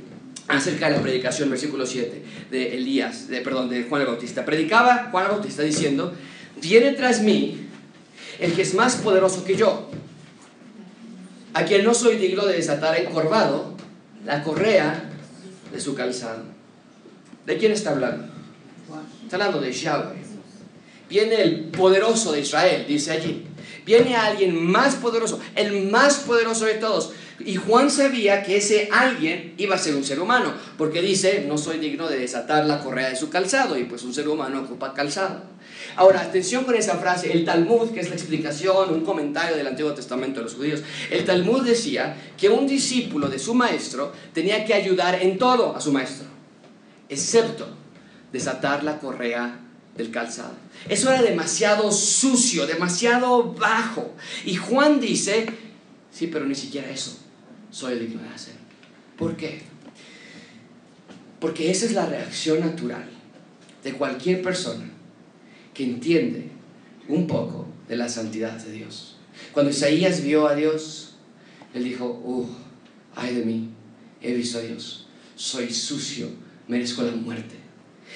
[0.47, 2.21] acerca de la predicación, versículo 7
[2.51, 4.45] de Elías, de, perdón, de Juan el Bautista.
[4.45, 6.13] Predicaba Juan el Bautista diciendo,
[6.61, 7.61] viene tras mí
[8.39, 9.89] el que es más poderoso que yo
[11.55, 13.73] a quien no soy digno de desatar encorvado
[14.25, 15.09] la correa
[15.71, 16.43] de su calzado.
[17.45, 18.27] ¿De quién está hablando?
[19.23, 20.17] Está hablando de Yahweh.
[21.09, 23.45] Viene el poderoso de Israel, dice allí.
[23.85, 27.13] Viene alguien más poderoso, el más poderoso de todos.
[27.39, 31.57] Y Juan sabía que ese alguien iba a ser un ser humano, porque dice, no
[31.57, 34.93] soy digno de desatar la correa de su calzado, y pues un ser humano ocupa
[34.93, 35.43] calzado.
[35.95, 39.93] Ahora, atención con esa frase, el Talmud, que es la explicación, un comentario del Antiguo
[39.93, 44.73] Testamento de los judíos, el Talmud decía que un discípulo de su maestro tenía que
[44.73, 46.27] ayudar en todo a su maestro,
[47.07, 47.67] excepto
[48.33, 49.59] desatar la correa
[49.95, 50.53] del calzado.
[50.89, 54.13] Eso era demasiado sucio, demasiado bajo.
[54.43, 55.45] Y Juan dice,
[56.11, 57.17] sí, pero ni siquiera eso
[57.71, 58.55] soy digno de hacer.
[59.17, 59.61] ¿Por qué?
[61.39, 63.07] Porque esa es la reacción natural
[63.83, 64.94] de cualquier persona
[65.75, 66.49] que entiende
[67.07, 69.17] un poco de la santidad de Dios.
[69.51, 71.15] Cuando Isaías vio a Dios,
[71.73, 72.47] él dijo, uh,
[73.15, 73.69] ay de mí,
[74.21, 75.05] he visto a Dios,
[75.35, 76.29] soy sucio,
[76.67, 77.55] merezco la muerte.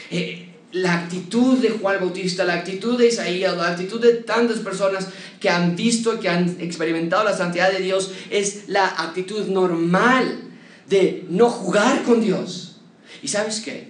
[0.10, 5.08] Eh, la actitud de Juan Bautista, la actitud de Isaías, la actitud de tantas personas
[5.40, 10.44] que han visto, que han experimentado la santidad de Dios, es la actitud normal
[10.88, 12.78] de no jugar con Dios.
[13.22, 13.90] ¿Y sabes qué?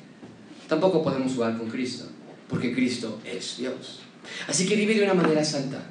[0.68, 2.09] Tampoco podemos jugar con Cristo
[2.50, 4.00] porque Cristo es Dios.
[4.48, 5.84] Así que vive de una manera santa.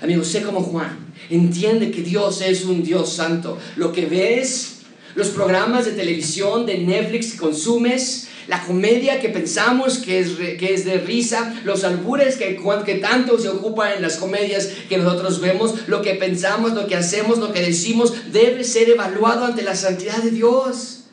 [0.00, 3.58] Amigo, sé como Juan, entiende que Dios es un Dios santo.
[3.76, 4.80] Lo que ves,
[5.14, 10.74] los programas de televisión, de Netflix que consumes, la comedia que pensamos que es, que
[10.74, 15.40] es de risa, los albures que, que tanto se ocupan en las comedias que nosotros
[15.40, 19.74] vemos, lo que pensamos, lo que hacemos, lo que decimos, debe ser evaluado ante la
[19.74, 21.04] santidad de Dios.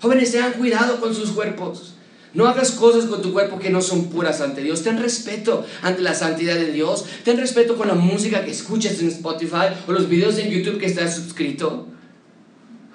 [0.00, 1.95] Jóvenes, tengan cuidado con sus cuerpos.
[2.36, 4.82] No hagas cosas con tu cuerpo que no son puras ante Dios.
[4.82, 7.06] Ten respeto ante la santidad de Dios.
[7.24, 10.84] Ten respeto con la música que escuchas en Spotify o los videos en YouTube que
[10.84, 11.88] estás suscrito.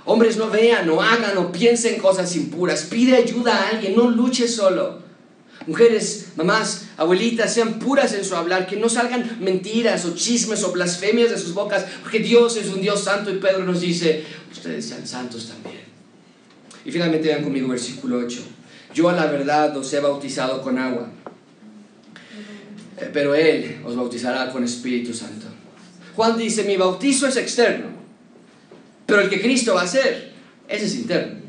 [0.06, 2.84] Hombres, no vean, no hagan, no piensen cosas impuras.
[2.84, 5.00] Pide ayuda a alguien, no luches solo.
[5.66, 10.72] Mujeres, mamás, abuelitas, sean puras en su hablar, que no salgan mentiras o chismes o
[10.72, 14.86] blasfemias de sus bocas, porque Dios es un Dios santo y Pedro nos dice, ustedes
[14.86, 15.82] sean santos también.
[16.86, 18.61] Y finalmente vean conmigo versículo 8.
[18.94, 21.08] Yo a la verdad os he bautizado con agua,
[22.98, 25.48] eh, pero Él os bautizará con Espíritu Santo.
[26.16, 27.88] Juan dice, mi bautizo es externo,
[29.06, 30.34] pero el que Cristo va a ser,
[30.68, 31.40] ese es interno.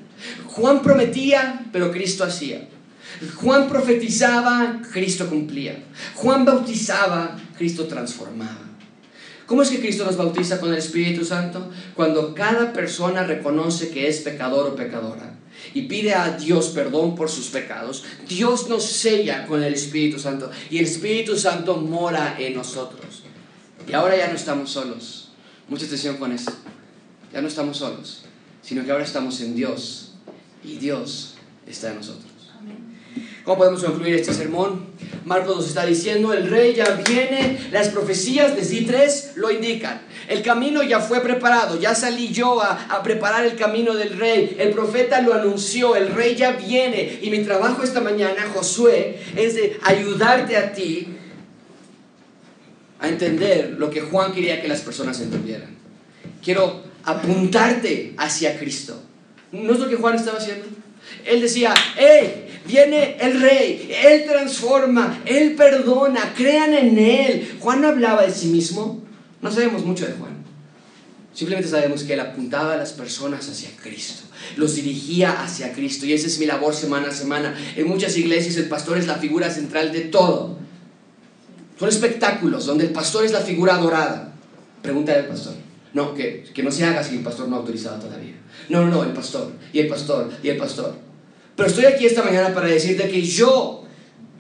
[0.46, 2.68] Juan prometía, pero Cristo hacía.
[3.36, 5.82] Juan profetizaba, Cristo cumplía.
[6.14, 8.70] Juan bautizaba, Cristo transformaba.
[9.46, 11.70] ¿Cómo es que Cristo nos bautiza con el Espíritu Santo?
[11.94, 15.41] Cuando cada persona reconoce que es pecador o pecadora
[15.74, 20.50] y pide a Dios perdón por sus pecados, Dios nos sella con el Espíritu Santo
[20.70, 23.22] y el Espíritu Santo mora en nosotros.
[23.88, 25.30] Y ahora ya no estamos solos.
[25.68, 26.52] Mucha atención con eso.
[27.32, 28.24] Ya no estamos solos,
[28.62, 30.12] sino que ahora estamos en Dios
[30.62, 31.34] y Dios
[31.66, 32.31] está en nosotros.
[33.44, 34.86] ¿Cómo podemos concluir este sermón?
[35.24, 40.00] Marcos nos está diciendo, el rey ya viene, las profecías de C3 lo indican.
[40.28, 44.56] El camino ya fue preparado, ya salí yo a, a, preparar el camino del rey.
[44.58, 47.18] El profeta lo anunció, el rey ya viene.
[47.22, 51.08] Y mi trabajo esta mañana, Josué, es de ayudarte a ti
[53.00, 55.76] a entender lo que Juan quería que las personas entendieran.
[56.42, 59.02] Quiero apuntarte hacia Cristo.
[59.50, 60.66] ¿No es lo que Juan estaba haciendo?
[61.24, 67.56] Él decía, hey, viene el rey, Él transforma, Él perdona, crean en Él.
[67.60, 69.02] Juan hablaba de sí mismo.
[69.40, 70.42] No sabemos mucho de Juan.
[71.34, 74.24] Simplemente sabemos que Él apuntaba a las personas hacia Cristo,
[74.56, 76.04] los dirigía hacia Cristo.
[76.04, 77.56] Y esa es mi labor semana a semana.
[77.74, 80.58] En muchas iglesias el pastor es la figura central de todo.
[81.78, 84.34] Son espectáculos donde el pastor es la figura adorada.
[84.82, 85.54] Pregunta del pastor.
[85.94, 88.34] No, que, que no se haga si el pastor no ha autorizado todavía.
[88.68, 90.96] No, no, no, el pastor, y el pastor, y el pastor.
[91.62, 93.84] Pero estoy aquí esta mañana para decirte que yo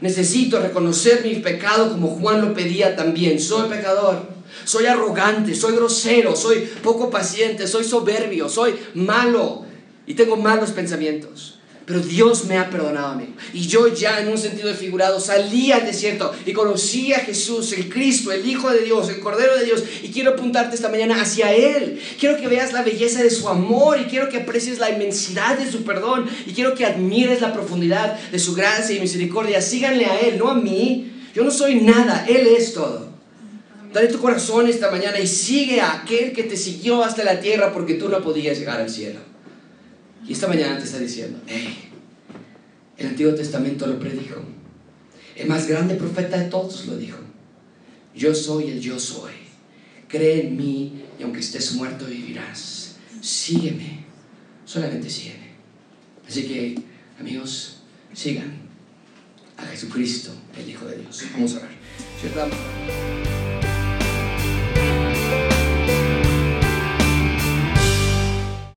[0.00, 3.38] necesito reconocer mi pecado como Juan lo pedía también.
[3.38, 4.26] Soy pecador,
[4.64, 9.64] soy arrogante, soy grosero, soy poco paciente, soy soberbio, soy malo
[10.04, 11.60] y tengo malos pensamientos.
[11.84, 13.34] Pero Dios me ha perdonado a mí.
[13.52, 17.88] Y yo ya en un sentido figurado salí al desierto y conocí a Jesús, el
[17.88, 19.82] Cristo, el Hijo de Dios, el Cordero de Dios.
[20.02, 22.00] Y quiero apuntarte esta mañana hacia Él.
[22.20, 25.70] Quiero que veas la belleza de su amor y quiero que aprecies la inmensidad de
[25.70, 26.28] su perdón.
[26.46, 29.60] Y quiero que admires la profundidad de su gracia y misericordia.
[29.60, 31.12] Síganle a Él, no a mí.
[31.34, 33.10] Yo no soy nada, Él es todo.
[33.92, 37.72] Dale tu corazón esta mañana y sigue a aquel que te siguió hasta la tierra
[37.72, 39.31] porque tú no podías llegar al cielo.
[40.26, 41.90] Y esta mañana te está diciendo, hey,
[42.96, 44.40] el Antiguo Testamento lo predijo.
[45.34, 47.18] El más grande profeta de todos lo dijo.
[48.14, 49.32] Yo soy el yo soy.
[50.08, 52.96] Cree en mí y aunque estés muerto vivirás.
[53.20, 54.04] Sígueme.
[54.64, 55.52] Solamente sígueme.
[56.28, 56.76] Así que,
[57.18, 57.78] amigos,
[58.12, 58.52] sigan
[59.56, 61.24] a Jesucristo, el Hijo de Dios.
[61.32, 63.51] Vamos a orar.